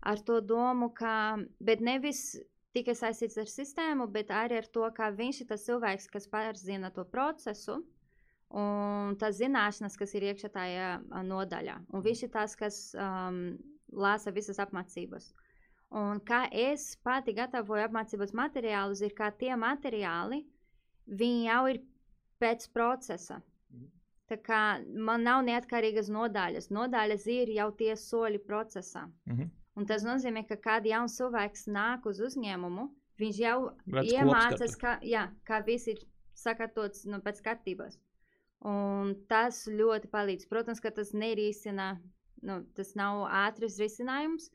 ar 0.00 0.20
to 0.20 0.40
domu, 0.40 0.90
ka, 0.94 1.38
bet 1.60 1.80
nevis 1.84 2.38
tikai 2.76 2.94
saistīts 2.96 3.38
ar 3.40 3.48
sistēmu, 3.50 4.06
bet 4.12 4.30
arī 4.34 4.60
ar 4.60 4.68
to, 4.72 4.84
ka 4.94 5.10
viņš 5.14 5.42
ir 5.42 5.48
tas 5.50 5.64
cilvēks, 5.66 6.08
kas 6.12 6.28
pārzina 6.30 6.92
to 6.94 7.04
procesu 7.08 7.80
un 8.50 9.16
tās 9.20 9.36
zināšanas, 9.40 9.96
kas 10.00 10.14
ir 10.16 10.28
iekšā 10.30 10.50
tajā 10.52 10.88
nodaļā. 11.26 11.76
Un 11.92 12.04
viņš 12.04 12.22
ir 12.24 12.32
tas, 12.32 12.56
kas 12.56 12.80
um, 12.96 13.58
lasa 13.92 14.32
visas 14.32 14.60
apmācības. 14.62 15.32
Un 15.98 16.20
kā 16.20 16.42
es 16.52 16.90
pati 17.04 17.32
gatavoju 17.36 17.86
apmācības 17.86 18.34
materiālus, 18.36 19.02
ir 19.04 19.14
kā 19.16 19.30
tie 19.32 19.54
materiāli, 19.56 20.42
viņi 21.08 21.46
jau 21.46 21.62
ir 21.72 21.80
pēc 22.40 22.68
procesa. 22.72 23.40
Mhm. 23.72 23.86
Tā 24.28 24.36
kā 24.44 24.62
man 24.92 25.24
nav 25.24 25.44
neatkarīgas 25.46 26.10
nodaļas. 26.12 26.68
Nodaļas 26.70 27.24
ir 27.32 27.54
jau 27.56 27.70
tie 27.72 27.94
soļi 27.96 28.42
procesā. 28.44 29.08
Mhm. 29.26 29.54
Un 29.78 29.86
tas 29.86 30.02
nozīmē, 30.02 30.42
ka 30.48 30.56
kad 30.56 30.84
jauns 30.84 31.14
cilvēks 31.16 31.68
nāk 31.70 32.06
uz 32.10 32.18
uzņēmumu, 32.18 32.88
viņš 33.20 33.36
jau 33.38 33.58
Redz 33.86 34.12
iemācās, 34.12 34.74
kā, 34.76 34.98
jā, 35.06 35.28
kā 35.46 35.60
viss 35.64 35.86
ir 35.86 36.02
sakārtots 36.34 37.06
nu, 37.06 37.20
pēc 37.22 37.40
kārtības. 37.44 37.98
Un 38.66 39.12
tas 39.30 39.66
ļoti 39.70 40.10
palīdz. 40.10 40.48
Protams, 40.50 40.80
ka 40.82 40.90
tas 40.90 41.12
nerisina, 41.14 41.92
nu, 42.42 42.62
tas 42.74 42.94
nav 42.98 43.22
ātrs 43.30 43.78
risinājums, 43.78 44.48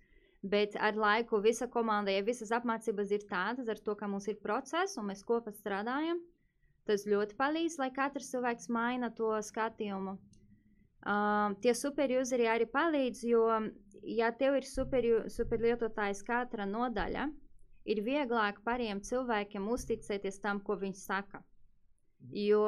bet 0.44 0.76
ar 0.76 0.98
laiku 1.00 1.39
visa 1.44 1.70
komanda, 1.72 2.12
ja 2.12 2.24
visas 2.26 2.52
apmācības 2.52 3.13
ir 3.16 3.24
tādas, 3.30 3.70
ar 3.72 3.80
to, 3.80 3.96
ka 3.96 4.10
mums 4.12 4.28
ir 4.28 4.42
process 4.44 4.98
un 5.00 5.08
mēs 5.08 5.24
kopā 5.24 5.54
strādājam, 5.56 6.20
tas 6.84 7.08
ļoti 7.08 7.38
palīdz, 7.39 7.80
lai 7.80 7.94
katrs 7.96 8.34
cilvēks 8.34 8.68
maina 8.76 9.10
to 9.16 9.32
skatījumu. 9.39 10.18
Um, 11.04 11.56
tie 11.63 11.72
superuseri 11.76 12.48
arī 12.48 12.68
palīdz, 12.72 13.24
jo, 13.28 13.48
ja 14.08 14.32
tev 14.36 14.60
ir 14.60 14.68
superju- 14.68 15.24
superlietotājs 15.32 16.24
katra 16.28 16.68
nodaļa, 16.68 17.30
ir 17.88 18.04
vieglāk 18.04 18.62
pāriem 18.68 19.02
cilvēkiem 19.04 19.68
uzticēties 19.72 20.39
tam, 20.44 20.60
ko 20.63 20.78
viņš 20.80 21.00
saka. 21.08 21.44
Jo, 22.32 22.68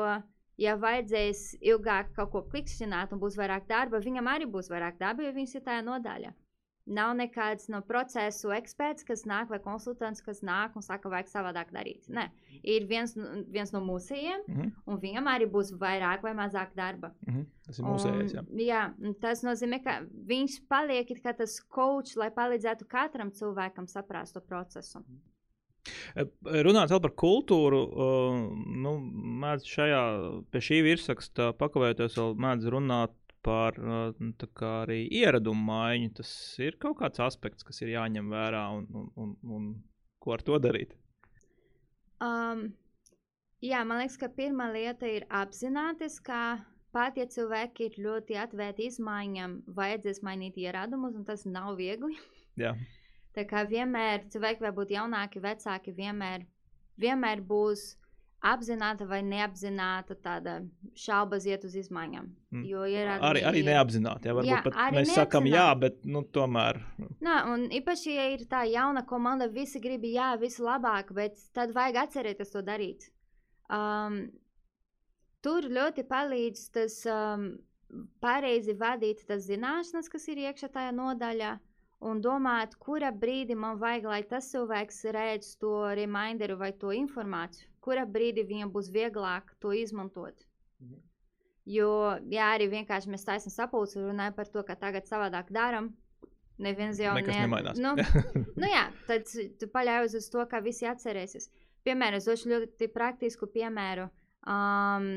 ja 0.57 0.75
vajadzēs 0.77 1.57
ilgāk 1.61 2.13
kaut 2.15 2.31
ko 2.31 2.41
klikšķināt 2.51 3.11
un 3.13 3.19
būs 3.19 3.37
vairāk 3.37 3.67
darba, 3.67 3.99
viņam 3.99 4.27
arī 4.27 4.45
būs 4.45 4.69
vairāk 4.71 4.97
darba, 4.99 5.23
jo 5.23 5.31
viņš 5.35 5.55
ir 5.55 5.61
tajā 5.61 5.83
nodaļā. 5.83 6.33
Nav 6.87 7.15
nekāds 7.17 7.63
no 7.73 7.79
procesu 7.81 8.51
eksperts, 8.53 9.03
kas 9.03 9.23
nāk, 9.25 9.47
vai 9.49 9.57
konsultants, 9.57 10.21
kas 10.21 10.41
nāk 10.45 10.75
un 10.77 10.83
saka, 10.85 11.09
vajag 11.09 11.31
savādāk 11.31 11.71
darīt. 11.73 12.05
Nē, 12.13 12.27
ir 12.61 12.85
viens, 12.85 13.15
no- 13.17 13.41
viens 13.49 13.73
no 13.73 13.81
mūsējiem, 13.81 14.43
Mhm. 14.47 14.71
un 14.85 14.99
viņam 15.01 15.25
arī 15.25 15.47
būs 15.49 15.71
vairāk 15.79 16.21
vai 16.21 16.33
mazāk 16.33 16.75
darba. 16.75 17.11
Mhm. 17.27 17.45
Tas 17.65 17.79
ir 17.79 17.85
mūsējais. 17.85 18.33
Jā. 18.35 18.39
Un, 18.51 18.57
jā, 18.59 18.93
un 19.01 19.13
tas 19.15 19.41
nozīmē, 19.41 19.83
ka 19.83 20.01
viņš 20.27 20.67
paliek 20.69 21.09
it 21.09 21.23
kā 21.23 21.35
tas 21.35 21.59
coach, 21.59 22.15
lai 22.15 22.29
palīdzētu 22.29 22.85
katram 22.87 23.31
cilvēkam 23.31 23.87
saprast 23.89 24.33
to 24.33 24.41
procesu. 24.41 24.99
E, 24.99 25.34
Runājot 26.65 27.03
par 27.03 27.13
kultūru, 27.19 27.81
nu, 28.85 28.95
mēdz 29.43 29.67
šajā, 29.69 30.01
pie 30.53 30.63
šī 30.69 30.81
virsraksta 30.87 31.51
pakavējoties, 31.59 32.17
vēl 32.17 32.35
mēdz 32.45 32.71
runāt 32.73 33.13
par 33.45 33.77
nu, 33.77 34.31
tā 34.41 34.49
kā 34.57 34.71
arī 34.83 35.03
ieradumu 35.21 35.67
maiņu. 35.67 36.13
Tas 36.19 36.31
ir 36.63 36.79
kaut 36.81 36.97
kāds 37.01 37.21
aspekts, 37.21 37.65
kas 37.67 37.83
ir 37.83 37.93
jāņem 37.93 38.31
vērā 38.33 38.63
un, 38.79 38.87
un, 38.89 39.09
un, 39.21 39.35
un 39.57 39.67
ko 40.23 40.33
ar 40.35 40.45
to 40.45 40.57
darīt. 40.61 40.95
Um, 42.25 42.71
jā, 43.61 43.83
man 43.85 44.01
liekas, 44.01 44.17
ka 44.21 44.31
pirmā 44.33 44.71
lieta 44.73 45.09
ir 45.11 45.27
apzināties, 45.29 46.17
ka 46.25 46.41
pat 46.95 47.19
ja 47.19 47.27
cilvēki 47.29 47.89
ir 47.89 47.97
ļoti 48.07 48.37
atvērti 48.39 48.89
izmaiņām, 48.89 49.57
vajadzēs 49.77 50.23
mainīt 50.25 50.57
ieradumus, 50.63 51.17
un 51.19 51.27
tas 51.27 51.45
nav 51.45 51.75
viegli. 51.81 52.15
Jā. 52.57 52.73
Tā 53.35 53.43
kā 53.49 53.65
vienmēr 53.67 54.25
cilvēki 54.31 54.63
var 54.63 54.73
būt 54.77 54.93
jaunāki, 54.95 55.41
vecāki, 55.43 55.91
vienmēr, 55.97 56.45
vienmēr 57.01 57.41
būs 57.43 57.95
apzināta 58.45 59.07
vai 59.09 59.21
neapzināta 59.25 60.15
tāda 60.21 60.53
šaubas 61.01 61.47
iet 61.49 61.63
uz 61.65 61.73
izmaiņām. 61.81 62.27
Mm. 62.53 62.63
Ieradumi 62.69 63.27
Arī, 63.29 63.41
arī 63.49 63.61
ir- 63.63 63.69
neapzināti. 63.71 64.29
Jā, 64.29 64.35
varbūt 64.37 64.51
Jā, 64.51 64.61
pat 64.63 64.93
mēs 64.93 65.13
sakām, 65.17 65.47
jā, 65.49 65.63
neapzināti. 65.65 65.79
bet 65.79 66.05
nu, 66.05 66.21
tomēr. 66.37 66.79
Nā, 67.25 67.35
un 67.53 67.67
īpaši, 67.79 68.13
ja 68.15 68.27
ir 68.35 68.45
tā 68.51 68.61
jauna 68.69 69.05
komanda, 69.09 69.47
visi 69.49 69.81
grib, 69.81 70.05
jā, 70.05 70.35
visu 70.39 70.63
labāk, 70.67 71.11
bet 71.13 71.39
tad 71.53 71.73
vajag 71.73 72.01
atcerēties 72.05 72.51
to 72.53 72.61
darīt. 72.61 73.09
Um, 73.69 74.19
tur 75.41 75.65
ļoti 75.65 76.05
palīdz 76.07 76.67
tas 76.75 76.99
um, 77.09 77.47
pareizi 78.21 78.75
vadīt 78.77 79.25
tas 79.27 79.47
zināšanas, 79.49 80.09
kas 80.11 80.27
ir 80.29 80.37
iekšā 80.45 80.69
tajā 80.73 80.91
nodaļā, 80.93 81.55
un 82.05 82.21
domāt, 82.21 82.75
kura 82.81 83.11
brīdī 83.23 83.55
man 83.57 83.79
vajag, 83.81 84.07
lai 84.11 84.21
tas 84.29 84.51
cilvēks 84.53 85.03
redz 85.15 85.55
to 85.61 85.73
reminderu 85.97 86.57
vai 86.59 86.71
to 86.83 86.93
informāciju, 86.95 87.69
kura 87.85 88.05
brīdī 88.05 88.45
viņam 88.47 88.71
būs 88.73 88.91
vieglāk 88.93 89.53
to 89.63 89.73
izmantot. 89.73 90.45
Mhm. 90.83 91.03
Jo, 91.65 91.91
jā, 92.29 92.51
arī 92.53 92.67
vienkārši 92.69 93.09
mēs 93.09 93.25
taisam 93.25 93.49
sapulci 93.53 93.97
un 93.97 94.11
runājam 94.11 94.35
par 94.37 94.49
to, 94.53 94.61
ka 94.63 94.75
tagad 94.77 95.07
savādāk 95.09 95.49
darām. 95.53 95.95
Neviens 96.61 96.99
jau 97.01 97.15
Nekas 97.17 97.33
ne- 97.33 97.47
nemainās. 97.47 97.79
Nu, 97.81 97.95
nu 98.61 98.69
jā, 98.69 98.85
tad 99.09 99.25
tu 99.59 99.67
paļaujies 99.73 100.15
uz 100.21 100.27
to, 100.31 100.45
kā 100.51 100.61
visi 100.63 100.87
atcerēsies. 100.87 101.49
Piemēram, 101.85 102.21
es 102.21 102.29
došu 102.29 102.51
ļoti 102.53 102.87
praktisku 102.93 103.49
piemēru. 103.51 104.05
Um, 104.45 105.09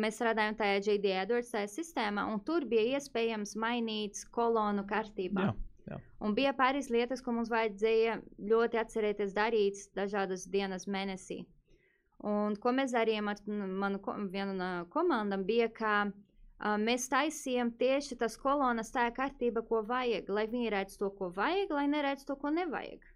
mēs 0.00 0.16
strādājam 0.16 0.56
tajā 0.58 0.78
JD 0.86 1.12
Edwards 1.24 1.52
sistēmā, 1.74 2.24
un 2.32 2.40
tur 2.46 2.64
bija 2.70 2.96
iespējams 2.96 3.56
mainīt 3.60 4.22
kolonu 4.34 4.86
kārtībā. 4.88 5.50
Jā, 5.50 5.69
jā. 5.88 6.00
Un 6.20 6.34
bija 6.36 6.52
pāris 6.56 6.90
lietas, 6.92 7.22
ko 7.24 7.32
mums 7.36 7.50
vajadzēja 7.52 8.18
ļoti 8.52 8.80
atcerēties 8.80 9.36
darīt 9.36 9.86
dažādas 9.96 10.46
dienas 10.50 10.86
mēnesī. 10.90 11.44
Un 12.26 12.56
ko 12.60 12.72
mēs 12.76 12.92
darījām 12.92 13.30
ar 13.32 13.38
nu, 13.48 13.66
manu 13.80 14.00
ko, 14.04 14.14
vienu 14.32 14.52
no 14.56 14.70
komandām, 14.92 15.46
bija, 15.48 15.70
ka 15.72 15.94
uh, 16.10 16.76
mēs 16.76 17.08
taisījām 17.08 17.72
tieši 17.80 18.18
tas 18.20 18.36
kolonas 18.40 18.92
tajā 18.92 19.14
kārtībā, 19.16 19.62
ko 19.68 19.80
vajag, 19.88 20.28
lai 20.28 20.44
viņi 20.50 20.74
redz 20.74 20.98
to, 21.00 21.08
ko 21.16 21.30
vajag, 21.36 21.72
lai 21.72 21.86
neredz 21.88 22.26
to, 22.28 22.36
ko 22.36 22.52
nevajag. 22.52 23.06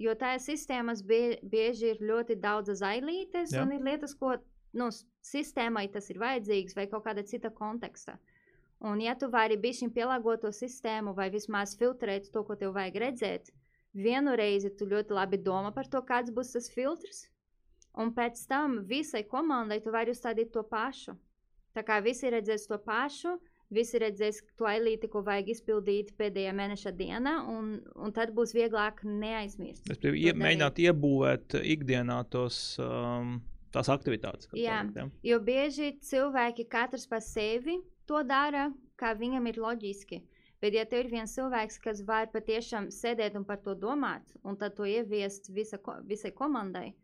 Jo 0.00 0.12
tajā 0.16 0.40
sistēmas 0.44 1.02
bie, 1.04 1.36
bieži 1.44 1.92
ir 1.94 2.00
ļoti 2.04 2.36
daudz 2.40 2.72
zailītes, 2.80 3.52
Jā. 3.52 3.64
un 3.64 3.76
ir 3.76 3.84
lietas, 3.84 4.16
ko 4.16 4.34
nu, 4.76 4.88
sistēmai 5.24 5.86
tas 5.92 6.08
ir 6.12 6.20
vajadzīgs 6.20 6.76
vai 6.76 6.86
kaut 6.90 7.04
kāda 7.06 7.24
cita 7.28 7.52
konteksta. 7.52 8.16
Un, 8.84 9.00
ja 9.00 9.14
tu 9.16 9.28
vari 9.32 9.56
bišķiņ 9.56 9.92
pielāgot 9.94 10.42
to 10.44 10.50
sistēmu 10.52 11.14
vai 11.16 11.30
vismaz 11.32 11.72
filtrēt 11.80 12.28
to, 12.32 12.42
ko 12.44 12.58
tev 12.60 12.74
vajag 12.76 12.98
redzēt, 13.00 13.48
vienu 13.96 14.36
reizi 14.36 14.70
tu 14.76 14.88
ļoti 14.88 15.16
labi 15.16 15.40
domā 15.40 15.72
par 15.72 15.88
to, 15.88 16.02
kāds 16.04 16.32
būs 16.34 16.52
tas 16.52 16.68
filtrs, 16.72 17.24
un 17.96 18.12
pēc 18.12 18.42
tam 18.50 18.82
visai 18.88 19.24
komandai 19.24 19.80
tu 19.80 19.94
vari 19.94 20.12
uzstādīt 20.12 20.52
to 20.52 20.64
pašu. 20.68 21.16
Tā 21.76 21.84
kā 21.84 22.02
visi 22.04 22.28
redzēs 22.32 22.68
to 22.68 22.76
pašu, 22.80 23.38
visi 23.72 24.00
redzēs 24.00 24.42
to 24.60 24.68
ailīti, 24.68 25.08
ko 25.12 25.24
vajag 25.24 25.50
izpildīt 25.56 26.12
pēdējā 26.20 26.52
mēneša 26.56 26.92
dienā, 27.00 27.34
un, 27.48 27.74
un 27.96 28.14
tad 28.16 28.36
būs 28.36 28.52
vieglāk 28.56 29.02
neaizmirst. 29.08 29.88
Es 29.92 30.04
ie, 30.04 30.32
mēģināt 30.36 30.84
iebūvēt 30.84 31.58
ikdienā 31.64 32.22
tos, 32.32 32.60
um, 32.80 33.38
tās 33.72 33.88
aktivitātes. 33.92 34.52
Jā. 34.52 34.82
teikt, 34.84 35.00
ja? 35.00 35.10
Jo 35.32 35.40
bieži 35.44 35.94
cilvēki 36.04 36.68
katrs 36.68 37.08
par 37.08 37.24
sevi 37.24 37.80
to 38.06 38.22
dara, 38.22 38.70
kā 38.96 39.14
viņam 39.18 39.46
ir 39.46 39.60
loģiski. 39.60 40.22
Bet, 40.60 40.72
ja 40.72 40.86
tev 40.88 41.04
ir 41.04 41.10
viens 41.12 41.34
cilvēks, 41.36 41.78
kas 41.84 41.98
var 42.08 42.30
patiešām 42.32 42.88
sēdēt 42.90 43.34
un 43.36 43.44
par 43.44 43.58
to 43.60 43.74
domāt, 43.76 44.22
un 44.42 44.56
tad 44.56 44.74
to 44.78 44.86
ieviest 44.88 45.50
visa, 45.52 45.76
visai 46.08 46.30
komandai, 46.32 46.94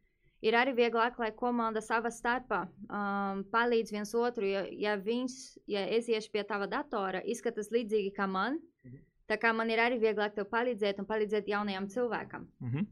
ir 0.42 0.56
arī 0.56 0.72
vieglāk, 0.74 1.18
lai 1.20 1.30
komanda 1.36 1.82
savā 1.84 2.10
starpā 2.10 2.62
um, 2.88 3.44
palīdz 3.52 3.92
viens 3.92 4.14
otru. 4.14 4.48
Jo, 4.48 4.64
ja 4.72 4.96
viņš, 4.96 5.36
ja 5.68 5.84
es 5.98 6.08
iešu 6.08 6.32
pie 6.32 6.42
tava 6.48 6.66
datora, 6.66 7.20
izskatās 7.24 7.70
līdzīgi 7.70 8.14
kā 8.16 8.26
man, 8.26 8.58
Mhm. 8.84 8.96
tā 9.28 9.38
kā 9.38 9.52
man 9.54 9.70
ir 9.70 9.78
arī 9.78 10.00
vieglāk 10.00 10.34
tev 10.34 10.48
palīdzēt 10.50 10.98
un 10.98 11.06
palīdzēt 11.06 11.46
jaunajam 11.48 11.86
cilvēkam. 11.88 12.48
-huh. 12.60 12.86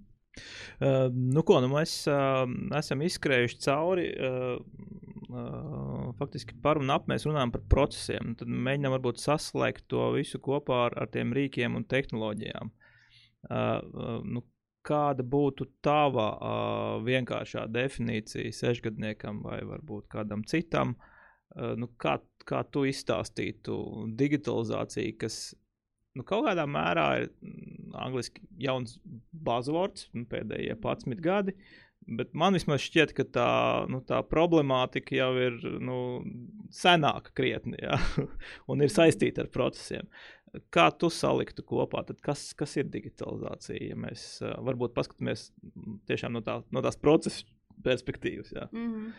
uh, 0.80 1.12
nu, 1.12 1.42
ko, 1.42 1.60
nu 1.60 1.68
mēs 1.68 2.06
uh, 2.06 2.46
esam 2.78 3.00
izskrējuši 3.02 3.58
cauri. 3.58 4.06
Uh, 4.14 4.60
uh, 5.30 6.10
faktiski 6.18 6.56
par 6.62 6.80
un 6.80 6.92
ap 6.94 7.08
mēs 7.10 7.26
runājam 7.28 7.52
par 7.54 7.64
procesiem. 7.72 8.34
Tad 8.38 8.50
mēģinām 8.50 8.96
varbūt 8.96 9.22
saslēgt 9.22 9.86
to 9.92 10.10
visu 10.16 10.40
kopā 10.42 10.86
ar, 10.88 10.96
ar 11.04 11.10
tiem 11.12 11.34
rīkiem 11.36 11.78
un 11.78 11.86
tehnoloģijām. 11.90 12.72
Uh, 13.50 14.20
nu, 14.26 14.44
kāda 14.86 15.24
būtu 15.24 15.66
tava 15.84 16.26
uh, 16.34 16.98
vienkāršā 17.04 17.66
definīcija 17.72 18.52
sešgadniekam 18.56 19.42
vai 19.44 19.60
varbūt 19.68 20.08
kādam 20.12 20.44
citam? 20.48 20.96
Uh, 20.96 21.74
nu, 21.80 21.90
kā, 22.00 22.18
kā 22.46 22.62
tu 22.72 22.86
izstāstītu 22.88 23.76
digitalizāciju, 24.18 25.16
kas 25.20 25.42
nu, 26.20 26.26
kaut 26.28 26.46
kādā 26.46 26.66
mērā 26.68 27.06
ir 27.22 27.30
mm, 27.40 27.94
angliski 28.06 28.42
jauns 28.60 28.98
buzzwords, 29.32 30.10
nu, 30.16 30.26
pēdējie 30.30 30.76
11 30.76 31.22
gadi. 31.24 31.56
Bet 32.10 32.32
man 32.34 32.56
vismaz 32.56 32.82
šķiet, 32.82 33.12
ka 33.14 33.26
tā, 33.28 33.50
nu, 33.92 34.00
tā 34.06 34.18
problemātika 34.26 35.14
jau 35.14 35.30
ir 35.38 35.58
nu, 35.84 35.96
senāka 36.74 37.32
krietni 37.36 37.78
ja? 37.82 37.98
un 38.70 38.82
ir 38.82 38.92
saistīta 38.92 39.44
ar 39.44 39.50
procesiem. 39.52 40.08
Kā 40.74 40.88
tu 40.98 41.12
saliktu 41.14 41.62
kopā, 41.62 42.02
tad 42.08 42.18
kas, 42.26 42.48
kas 42.58 42.74
ir 42.80 42.88
digitalizācija? 42.90 43.92
Ja 43.92 43.98
mēs 44.00 44.24
uh, 44.42 44.56
varbūt 44.66 44.96
paskatāmies 44.96 45.50
mm, 45.62 46.00
tiešām 46.10 46.34
no, 46.34 46.42
tā, 46.46 46.60
no 46.74 46.82
tās 46.82 46.98
procesa 46.98 47.46
perspektīvas. 47.84 48.50
Ja? 48.56 48.66
Mm 48.72 48.88
-hmm. 48.94 49.12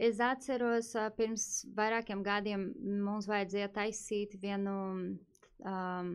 Es 0.00 0.20
atceros, 0.22 0.94
ā, 0.96 1.10
pirms 1.12 1.66
vairākiem 1.76 2.22
gadiem 2.24 2.70
mums 3.04 3.26
vajadzēja 3.28 3.68
taisīt 3.74 4.38
vienu 4.40 5.18
um, 5.64 6.14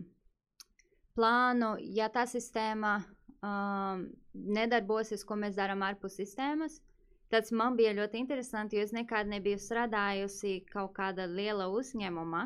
plānu, 1.15 1.75
ja 1.95 2.09
tā 2.13 2.25
sistēma 2.29 2.97
um, 3.39 4.09
nedarbosies, 4.33 5.23
ko 5.23 5.37
mēs 5.39 5.55
darām 5.57 5.85
ārpus 5.85 6.19
sistēmas. 6.19 6.81
Tas 7.33 7.49
man 7.51 7.75
bija 7.77 7.95
ļoti 7.97 8.19
interesanti, 8.21 8.77
jo 8.77 8.83
es 8.85 8.93
nekad 8.93 9.27
nebiju 9.27 9.57
strādājusi 9.59 10.59
kaut 10.69 10.93
kāda 10.97 11.25
liela 11.25 11.67
uzņēmuma 11.73 12.43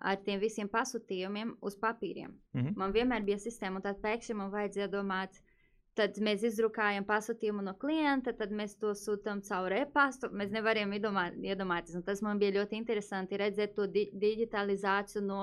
ar 0.00 0.18
tiem 0.24 0.40
visiem 0.40 0.68
pasūtījumiem 0.72 1.54
uz 1.60 1.76
papīriem. 1.80 2.32
Mhm. 2.56 2.74
Man 2.80 2.92
vienmēr 2.96 3.24
bija 3.26 3.38
sistēma, 3.38 3.78
un 3.78 3.86
tad 3.86 4.00
pēkšņi 4.02 4.36
man 4.36 4.52
vajadzēja 4.52 4.88
domāt, 4.92 5.40
tad 5.98 6.16
mēs 6.22 6.44
izdrukājam 6.46 7.04
pasūtījumu 7.04 7.64
no 7.66 7.74
klienta, 7.78 8.32
tad 8.36 8.52
mēs 8.56 8.76
to 8.80 8.94
sūtām 8.96 9.42
caur 9.46 9.74
e-pastu. 9.76 10.30
Mēs 10.32 10.52
nevarējām 10.54 10.94
iedomā, 10.96 11.26
iedomāties, 11.44 11.98
un 11.98 12.06
tas 12.06 12.22
man 12.24 12.40
bija 12.40 12.56
ļoti 12.60 12.78
interesanti 12.78 13.40
redzēt 13.40 13.74
to 13.76 13.86
di 13.90 14.06
digitalizāciju 14.14 15.24
no 15.26 15.42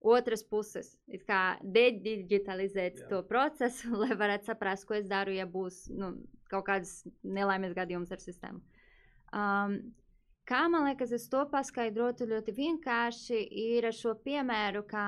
otras 0.00 0.42
puses. 0.44 0.94
It 1.08 1.26
kā 1.28 1.58
dedigitalizēt 1.62 3.02
Jā. 3.02 3.08
to 3.10 3.22
procesu, 3.28 3.92
lai 4.02 4.16
varētu 4.16 4.52
saprast, 4.52 4.86
ko 4.88 4.98
es 4.98 5.08
daru, 5.10 5.34
ja 5.34 5.46
būs 5.46 5.86
nu, 5.94 6.14
kaut 6.50 6.66
kādas 6.68 7.00
nelaimes 7.22 7.74
gadījums 7.76 8.12
ar 8.14 8.22
sistēmu. 8.22 8.62
Um, 9.34 9.80
kā 10.46 10.66
man 10.70 10.86
liekas, 10.86 11.12
es 11.16 11.26
to 11.28 11.42
paskaidrotu 11.50 12.28
ļoti 12.30 12.54
vienkārši, 12.54 13.42
ir 13.50 13.88
ar 13.88 13.96
šo 13.96 14.14
piemēru, 14.22 14.84
ka 14.86 15.06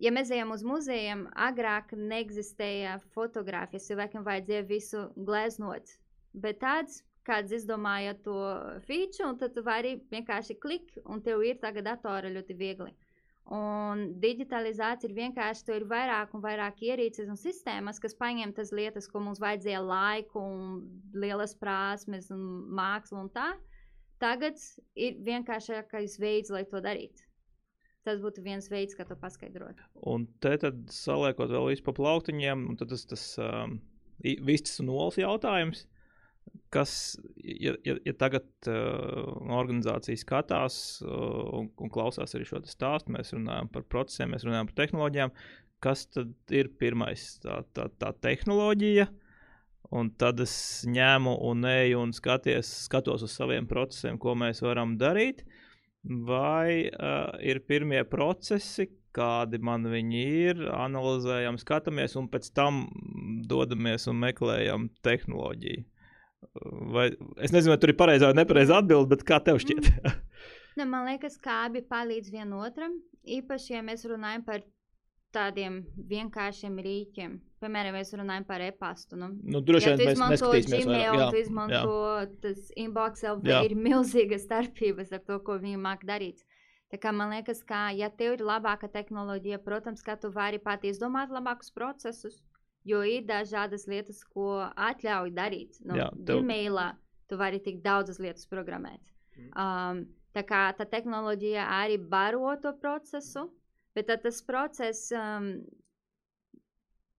ja 0.00 0.12
mēs 0.14 0.32
ejam 0.32 0.52
uz 0.54 0.64
muzejiem, 0.66 1.26
agrāk 1.48 1.94
neexistēja 1.96 2.98
fotografijas, 3.14 3.88
cilvēkiem 3.90 4.26
vajadzēja 4.26 4.66
visu 4.68 5.06
gleznot. 5.16 5.96
Bet 6.32 6.60
tāds, 6.62 7.02
kāds 7.26 7.52
izdomāja 7.52 8.14
to 8.24 8.36
feature, 8.86 9.28
un 9.28 9.38
tad 9.40 9.54
tu 9.56 9.64
vari 9.66 9.98
vienkārši 10.12 10.56
klik, 10.60 10.92
un 11.04 11.22
tev 11.24 11.42
ir 11.44 11.60
tagad 11.62 11.88
datora 11.88 12.30
ļoti 12.32 12.56
viegli. 12.56 12.92
Un 13.50 14.02
digitalizācija 14.22 15.08
ir 15.10 15.16
vienkārši, 15.16 15.64
tur 15.66 15.80
ir 15.80 15.86
vairāk 15.90 16.36
un 16.36 16.42
vairāk 16.44 16.84
ierīces 16.86 17.30
un 17.32 17.38
sistēmas, 17.40 17.98
kas 17.98 18.14
paņem 18.14 18.52
tas 18.54 18.70
lietas, 18.70 19.08
ko 19.10 19.22
mums 19.24 19.40
vajadzēja 19.42 19.80
laiku, 19.82 20.38
un 20.38 21.18
lielas 21.18 21.56
prasmes 21.58 22.30
un 22.30 22.44
mākslu 22.78 23.24
un 23.24 23.32
tā. 23.34 23.48
Tagad 24.22 24.60
ir 24.94 25.18
vienkāršākais 25.26 26.18
veids, 26.20 26.52
lai 26.54 26.62
to 26.68 26.82
darītu. 26.84 27.26
Tas 28.06 28.20
būtu 28.22 28.44
viens 28.44 28.70
veids, 28.72 28.94
kā 28.96 29.04
to 29.08 29.16
paskaidrot. 29.18 29.80
Un 30.08 30.28
te 30.44 30.54
tad 30.60 30.84
saliekot 30.92 31.50
vēl 31.52 31.72
visu 31.72 31.84
pa 31.84 31.96
plauktiņiem, 31.96 32.68
un 32.70 32.78
tad 32.80 32.92
tas, 32.92 33.02
tas 33.08 33.24
um, 33.42 33.80
vistas 34.22 34.78
un 34.80 34.92
olas 34.94 35.18
jautājums. 35.20 35.88
Kas, 36.70 37.18
ja, 37.42 37.72
ja, 37.82 37.96
ja 38.06 38.12
tagad 38.14 38.46
uh, 38.70 39.24
organizācija 39.58 40.20
skatās 40.20 40.76
uh, 41.02 41.48
un, 41.58 41.66
un 41.82 41.90
klausās 41.90 42.36
arī 42.38 42.46
šo 42.46 42.60
stāstu, 42.62 43.10
mēs 43.16 43.34
runājam 43.34 43.70
par 43.74 43.88
procesiem, 43.90 44.30
mēs 44.30 44.46
runājam 44.46 44.70
par 44.70 44.76
tehnoloģijām. 44.84 45.34
Kas 45.82 46.04
tad 46.14 46.54
ir 46.54 46.70
pirmais? 46.78 47.24
Tā, 47.42 47.58
tā, 47.74 47.88
tā 47.98 48.12
tehnoloģija, 48.22 49.08
un 49.98 50.12
tad 50.20 50.44
es 50.44 50.54
ņēmu 50.86 51.34
un 51.50 51.66
eju 51.72 52.04
un 52.04 52.14
skaties, 52.14 52.70
skatos 52.86 53.26
uz 53.26 53.34
saviem 53.34 53.66
procesiem, 53.66 54.20
ko 54.22 54.36
mēs 54.38 54.62
varam 54.62 54.94
darīt. 55.00 55.42
Vai 56.06 56.86
uh, 56.86 57.34
ir 57.42 57.64
pirmie 57.66 58.06
procesi, 58.08 58.86
kādi 59.10 59.58
man 59.58 59.90
viņi 59.90 60.26
ir, 60.46 60.66
analizējam, 60.70 61.58
skatāmies, 61.58 62.14
un 62.20 62.30
pēc 62.30 62.52
tam 62.54 62.84
dodamies 63.50 64.06
un 64.06 64.22
meklējam 64.22 64.92
tehnoloģiju. 65.02 65.89
Vai, 66.94 67.10
es 67.40 67.54
nezinu, 67.54 67.72
vai 67.72 67.78
tur 67.80 67.92
ir 67.92 67.98
pareizā 67.98 68.30
vai 68.30 68.40
nepareizā 68.42 68.80
atbilde, 68.82 69.10
bet 69.14 69.24
kā 69.28 69.40
tev 69.44 69.62
šķiet? 69.62 69.92
Ne, 70.78 70.84
man 70.86 71.02
liekas, 71.04 71.34
ka 71.42 71.64
abi 71.66 71.80
palīdz 71.84 72.30
vienotram. 72.32 72.92
Īpaši, 73.26 73.72
ja 73.74 73.80
mēs 73.84 74.04
runājam 74.08 74.44
par 74.46 74.62
tādiem 75.34 75.80
vienkāršiem 76.10 76.78
rīkiem. 76.82 77.34
Piemēram, 77.60 77.96
mēs 77.98 78.14
runājam 78.16 78.46
par 78.48 78.62
e-pastu. 78.64 79.18
Nu, 79.20 79.30
nu, 79.34 79.60
droši 79.66 79.90
ja 79.90 79.96
vien 79.98 80.00
tu 80.00 80.22
mēs 80.22 80.22
neskatīsimies 80.34 80.86
Gmail, 80.86 81.02
vairāk. 81.10 81.34
Jā, 81.34 81.42
izmanto 81.42 81.98
tas 82.44 82.70
inbox 82.80 83.26
LV, 83.34 83.50
Jā. 83.50 83.60
ir 83.66 83.76
milzīgas 83.78 84.46
starpības 84.46 85.12
ar 85.18 85.22
to, 85.26 85.40
ko 85.44 85.58
viņi 85.60 85.82
māk 85.82 86.06
darīt. 86.08 86.40
Tā 86.90 86.98
kā 87.02 87.12
man 87.14 87.30
liekas, 87.34 87.60
ka, 87.66 87.88
ja 87.94 88.08
tev 88.10 88.38
ir 88.38 88.46
labāka 88.46 88.88
tehnoloģija, 88.90 89.60
protams, 89.66 90.02
ka 90.06 90.16
tu 90.18 90.32
vari 90.34 90.58
pat 90.62 90.86
izdomāt 90.88 91.30
labākus 91.30 91.70
procesus, 91.74 92.40
jo 92.84 93.02
ir 93.04 93.24
dažādas 93.28 93.86
lietas, 93.90 94.22
ko 94.24 94.60
atļauj 94.76 95.32
darīt. 95.36 95.80
Nu, 95.84 95.96
Jā, 95.98 96.08
tev- 96.26 96.40
Gmailā 96.42 96.92
tu 97.28 97.36
vari 97.36 97.60
tik 97.62 97.82
daudzas 97.84 98.18
lietas 98.18 98.46
programmēt. 98.50 99.00
Um, 99.56 100.06
tā 100.34 100.42
kā 100.46 100.62
tā 100.76 100.84
tehnoloģija 100.90 101.66
arī 101.80 101.96
baro 101.98 102.54
to 102.62 102.72
procesu, 102.80 103.48
bet 103.94 104.06
tad 104.10 104.22
tas 104.22 104.40
process, 104.42 105.10
um, 105.16 105.52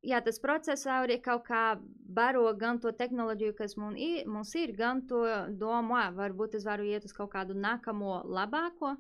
jā, 0.06 0.19
tas 0.26 0.39
process 0.41 0.86
arī 0.89 1.19
kaut 1.24 1.45
kā 1.47 1.63
baro 2.19 2.45
gan 2.58 2.80
to 2.84 2.91
tehnoloģiju, 2.91 3.56
kas 3.58 3.78
mums 3.78 4.00
ir, 4.02 4.26
mums 4.28 4.54
ir 4.56 4.74
gan 4.78 5.02
to 5.08 5.24
domu, 5.58 5.95
varbūt 6.17 6.56
es 6.60 6.65
varu 6.67 6.84
iet 6.89 7.06
uz 7.06 7.13
kaut 7.13 7.32
kādu 7.36 7.54
nākamo 7.58 8.21
labāko. 8.26 8.97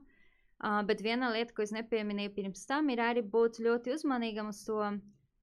Uh, 0.61 0.83
bet 0.85 1.01
viena 1.01 1.31
lieta, 1.33 1.53
ko 1.57 1.63
es 1.65 1.71
nepieminēju 1.73 2.35
pirms 2.35 2.67
tam, 2.69 2.89
ir 2.93 2.99
arī 3.01 3.23
būt 3.25 3.57
ļoti 3.65 3.95
uzmanīgam 3.95 4.51
uz 4.53 4.59
to. 4.67 4.77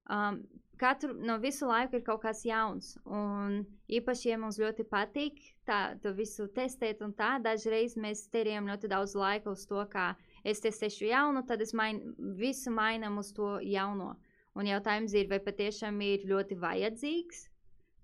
Um, 0.09 0.43
katru 0.79 1.15
no 1.15 1.37
visu 1.43 1.67
laiku 1.69 1.99
ir 1.99 2.05
kaut 2.07 2.23
kas 2.23 2.45
jauns. 2.47 2.95
Un 3.05 3.61
īpaši, 3.91 4.31
ja 4.31 4.39
mums 4.41 4.59
ļoti 4.61 4.87
patīk 4.89 5.41
tā, 5.69 5.99
to 6.03 6.13
visu 6.17 6.49
testēt, 6.55 7.03
un 7.05 7.13
tā 7.17 7.37
dažreiz 7.43 7.97
mēs 8.01 8.27
terējam 8.33 8.71
ļoti 8.71 8.91
daudz 8.93 9.15
laika 9.19 9.53
uz 9.53 9.67
to, 9.69 9.83
kā 9.93 10.13
es 10.45 10.63
testēšu 10.65 11.11
jaunu, 11.11 11.45
tad 11.47 11.63
es 11.65 11.75
main, 11.77 12.01
visu 12.39 12.73
mainām 12.75 13.21
uz 13.21 13.33
to 13.37 13.57
jauno. 13.65 14.15
Un 14.59 14.67
jautājums 14.67 15.15
ir, 15.15 15.29
vai 15.31 15.39
patiešām 15.43 16.01
ir 16.03 16.27
ļoti 16.27 16.59
vajadzīgs, 16.59 17.47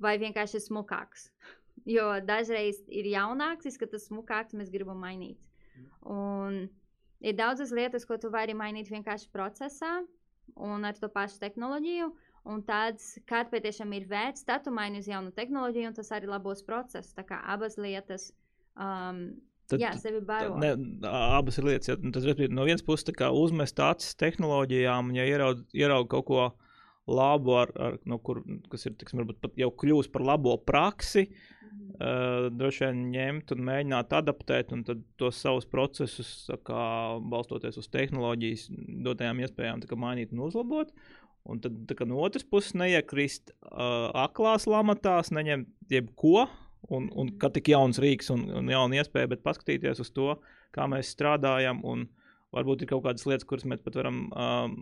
vai 0.02 0.16
vienkārši 0.22 0.66
smukāks. 0.68 1.30
Jo 1.84 2.14
dažreiz 2.24 2.78
ir 2.88 3.04
jaunāks, 3.10 3.66
izskatās 3.68 4.06
smukāks, 4.06 4.54
mēs 4.56 4.70
gribam 4.72 5.02
mainīt. 5.02 5.40
Un 6.08 6.62
ir 7.20 7.34
daudzas 7.37 7.74
lietas, 7.76 8.06
ko 8.08 8.16
tu 8.16 8.30
vari 8.32 8.54
mainīt 8.56 8.88
vienkārši 8.92 9.28
procesā 9.34 9.98
un 10.54 10.84
ar 10.84 10.96
to 10.96 11.10
pašu 11.12 11.42
tehnoloģiju. 11.42 12.08
Un 12.44 12.61
tāds, 12.66 13.14
kad 13.28 13.48
patiešām 13.52 13.94
ir 13.96 14.04
vērts, 14.11 14.44
tad 14.44 14.66
tu 14.66 14.72
maini 14.74 15.00
uz 15.00 15.09
jaunu 15.09 15.33
tehnoloģiju, 15.33 15.88
un 15.88 15.96
tas 15.96 16.11
arī 16.12 16.28
labos 16.28 16.61
procesus. 16.66 17.14
Tā 17.16 17.24
kā 17.24 17.40
abas 17.54 17.78
lietas. 17.80 18.30
Um, 18.76 19.26
Tad, 19.64 19.80
jā, 19.80 19.94
sevi 19.96 20.20
baro. 20.20 20.59
Ne, 20.61 20.74
abas 21.09 21.57
ir 21.57 21.64
lietas. 21.70 21.88
Ja, 21.88 21.96
tas 22.12 22.26
ir 22.28 22.52
no 22.52 22.66
vienas 22.68 22.85
puses 22.85 23.09
uzmest 23.33 23.80
acis 23.80 24.12
tehnoloģijām, 24.20 25.14
ja 25.16 25.24
ieraug, 25.24 25.62
ieraug 25.72 26.11
kaut 26.12 26.26
ko 26.28 26.42
labu, 27.09 27.57
ar, 27.62 27.72
ar, 27.80 27.96
no 28.04 28.18
kur, 28.20 28.42
kas 28.72 28.85
ir 28.85 28.96
tiksim, 29.00 29.24
pat 29.40 29.57
jau 29.61 29.70
kļūst 29.72 30.12
par 30.12 30.24
labo 30.24 30.59
praksi, 30.61 31.26
uh, 31.30 32.50
droši 32.52 32.85
vien 32.85 33.02
ņemt 33.14 33.57
un 33.57 33.64
mēģināt 33.70 34.12
adaptēt, 34.20 34.76
un 34.76 34.85
tos 34.85 35.40
savus 35.40 35.68
procesus, 35.68 36.35
kā, 36.68 36.85
balstoties 37.33 37.80
uz 37.80 37.88
tehnoloģijas 37.92 38.68
dotajām 39.09 39.44
iespējām, 39.44 39.85
mainīt 40.04 40.37
un 40.37 40.44
uzlabot. 40.50 40.92
Un 41.44 41.61
tad, 41.61 41.92
no 42.09 42.22
otras 42.24 42.44
puses, 42.48 42.72
neiekrist 42.78 43.52
uh, 43.52 44.09
aklās 44.16 44.64
lamatās, 44.70 45.28
neņemt 45.35 45.92
jebko, 45.92 46.46
un, 46.88 47.11
un 47.12 47.35
kā 47.40 47.50
tik 47.52 47.68
jauns 47.74 48.00
rīks 48.00 48.30
un, 48.33 48.46
un 48.62 48.70
jauna 48.72 49.02
iespēja, 49.02 49.28
bet 49.35 49.44
paskatīties 49.44 50.00
uz 50.00 50.12
to, 50.16 50.38
kā 50.74 50.88
mēs 50.90 51.12
strādājam. 51.16 51.85
Un, 51.85 52.09
Varbūt 52.54 52.85
ir 52.85 52.90
kaut 52.92 53.02
kādas 53.02 53.24
lietas, 53.26 53.46
kuras 53.50 53.64
mēs 53.66 53.80
pat 53.83 53.96
varam 53.98 54.18
um, 54.30 54.74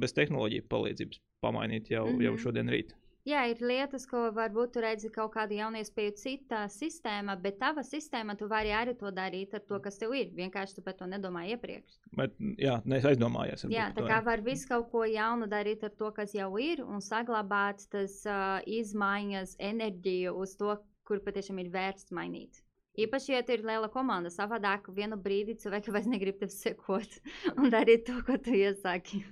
bez 0.00 0.14
tehnoloģiju 0.16 0.64
palīdzības 0.72 1.20
pamainīt 1.44 1.90
jau, 1.92 2.06
mm 2.06 2.14
-hmm. 2.14 2.24
jau 2.24 2.32
mhm. 2.32 2.40
šodien 2.40 2.72
rīt. 2.72 2.94
Jā, 3.28 3.42
ir 3.52 3.58
lietas, 3.60 4.06
ko 4.08 4.30
varbūt 4.32 4.72
tu 4.74 4.82
redzi 4.84 5.10
kaut 5.12 5.34
kādu 5.34 5.58
jaunu 5.58 5.80
iespēju 5.82 6.14
citā 6.16 6.62
sistēmā, 6.72 7.34
bet 7.42 7.58
tava 7.60 7.84
sistēma 7.84 8.36
tu 8.40 8.48
vari 8.48 8.72
arī 8.72 8.94
to 8.96 9.12
darīt 9.12 9.52
ar 9.58 9.64
to, 9.68 9.80
kas 9.84 10.00
tev 10.00 10.14
ir. 10.16 10.30
Vienkārši 10.36 10.78
tu 10.78 10.84
par 10.86 10.96
to 10.96 11.08
nedomāji 11.10 11.52
iepriekš. 11.56 11.98
Bet, 12.16 12.38
jā, 12.56 12.78
es 12.96 13.08
aizdomājos. 13.10 13.66
Jā, 13.68 13.90
tā 13.96 14.06
kā 14.08 14.22
var 14.24 14.40
visu 14.46 14.70
kaut 14.72 14.88
ko 14.94 15.04
jaunu 15.04 15.50
darīt 15.52 15.84
ar 15.84 15.92
to, 16.00 16.08
kas 16.16 16.32
jau 16.36 16.48
ir, 16.62 16.80
un 16.80 17.04
saglabāt 17.04 17.84
tas 17.92 18.16
uh, 18.24 18.56
izmaiņas, 18.64 19.58
enerģiju 19.68 20.34
uz 20.40 20.56
to, 20.56 20.78
kur 21.04 21.20
patiešām 21.26 21.60
ir 21.60 21.72
vērts 21.74 22.08
mainīt. 22.16 22.64
Īpaši, 22.98 23.32
ja 23.36 23.40
ir 23.54 23.60
liela 23.62 23.86
komanda, 23.92 24.32
savādāk 24.34 24.88
vienu 24.94 25.14
brīdi 25.20 25.54
cilvēki 25.62 25.92
vairs 25.94 26.08
negrib 26.10 26.40
tev 26.40 26.50
sekot 26.50 27.18
un 27.54 27.70
darīt 27.70 28.08
to, 28.08 28.16
ko 28.26 28.34
tu 28.42 28.56
iesaki. 28.58 29.22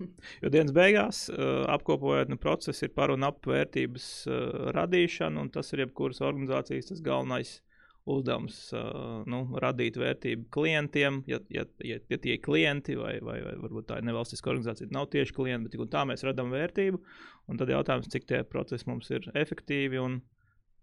jo 0.43 0.53
dienas 0.55 0.75
beigās, 0.77 1.25
uh, 1.33 1.65
apkopojot, 1.75 2.31
nu, 2.31 2.39
process 2.39 2.87
ir 2.87 2.95
par 2.95 3.11
un 3.15 3.27
ap 3.27 3.49
vērtības 3.51 4.07
uh, 4.31 4.69
radīšanu, 4.77 5.43
un 5.43 5.51
tas 5.55 5.73
ir 5.75 5.87
jebkuras 5.87 6.23
organizācijas 6.23 6.93
tas 6.93 7.03
galvenais 7.03 7.59
uzdevums 8.09 8.61
uh, 8.73 9.27
nu, 9.29 9.43
radīt 9.61 9.99
vērtību 10.01 10.49
klientiem, 10.55 11.23
ja, 11.29 11.43
ja, 11.53 11.67
ja, 11.85 11.99
ja 12.09 12.19
tie 12.23 12.39
ir 12.39 12.43
klienti, 12.45 12.95
vai, 12.97 13.19
vai, 13.21 13.41
vai 13.45 13.59
varbūt 13.59 13.91
tā 13.91 13.99
ir 13.99 14.07
nevalstiska 14.09 14.55
organizācija, 14.55 14.95
nav 14.95 15.11
tieši 15.13 15.35
klienti, 15.37 15.75
bet 15.75 15.93
tā 15.93 16.07
mēs 16.09 16.25
radām 16.25 16.55
vērtību. 16.55 17.03
Un 17.51 17.61
tad 17.61 17.75
jautājums, 17.75 18.09
cik 18.13 18.29
tie 18.31 18.45
procesi 18.49 18.89
mums 18.89 19.11
ir 19.13 19.29
efektīvi 19.37 20.01
un 20.01 20.21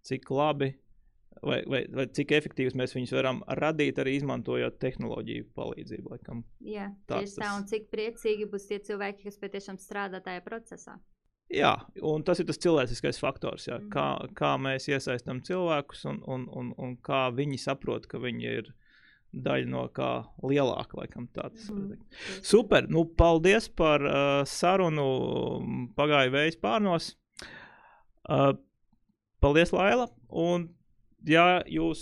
cik 0.05 0.29
labi 0.33 0.75
vai, 1.41 1.61
vai, 1.69 1.81
vai 1.91 2.05
cik 2.15 2.31
efektīvs 2.37 2.77
mēs 2.77 2.95
viņus 2.95 3.15
varam 3.17 3.41
radīt 3.59 3.99
arī 4.01 4.15
izmantojot 4.19 4.77
tehnoloģiju 4.81 5.49
palīdzību. 5.57 6.13
Laikam. 6.15 6.45
Jā, 6.63 6.91
tieši 7.09 7.41
tā, 7.41 7.51
un 7.57 7.67
cik 7.69 7.89
priecīgi 7.93 8.47
būs 8.51 8.69
tie 8.69 8.79
cilvēki, 8.85 9.27
kas 9.27 9.41
patiešām 9.41 9.81
strādā 9.81 10.21
tajā 10.23 10.45
procesā. 10.45 10.97
Jā, 11.53 11.75
un 12.01 12.23
tas 12.25 12.39
ir 12.41 12.47
tas 12.49 12.57
cilvēciskais 12.57 13.19
faktors, 13.21 13.67
jā, 13.67 13.77
mm. 13.77 13.89
kā, 13.93 14.07
kā 14.37 14.55
mēs 14.57 14.87
iesaistām 14.89 15.43
cilvēkus 15.45 16.07
un, 16.09 16.23
un, 16.25 16.47
un, 16.49 16.71
un 16.81 16.95
kā 17.05 17.27
viņi 17.37 17.59
saprot, 17.61 18.07
ka 18.09 18.17
viņi 18.23 18.49
ir 18.49 18.71
daļa 19.45 19.69
no 19.69 19.83
kā 19.93 20.09
lielāka. 20.47 21.01
Laikam, 21.01 21.27
mm. 21.27 21.99
Super! 22.45 22.87
Nu, 22.89 23.05
paldies 23.05 23.67
par 23.69 24.03
uh, 24.07 24.41
sarunu. 24.47 25.05
Pagāja 25.97 26.31
vējs 26.33 26.57
pārnos. 26.63 27.11
Uh, 28.25 28.53
paldies, 29.43 29.73
Laila! 29.75 30.07
Un 30.31 30.69
ja 31.29 31.45
jūs 31.69 32.01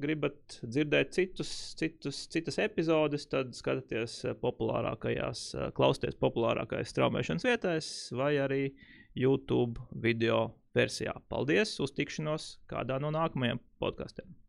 gribat 0.00 0.58
dzirdēt 0.62 1.14
citus, 1.16 1.50
citus, 1.78 2.24
citas 2.32 2.58
epizodes, 2.62 3.26
tad 3.30 3.54
skatieties 3.56 4.20
eh, 4.28 4.36
populārākajās, 4.40 5.46
eh, 5.58 5.72
klausieties 5.76 6.18
populārākajās 6.22 6.94
straumēšanas 6.94 7.48
vietās 7.48 7.90
vai 8.16 8.34
arī 8.42 8.62
YouTube 9.14 9.82
video 10.04 10.46
versijā. 10.74 11.14
Paldies! 11.30 11.76
Uz 11.84 11.94
tikšanos 11.94 12.54
kādā 12.70 12.98
no 13.02 13.14
nākamajiem 13.14 13.62
podkastiem! 13.82 14.43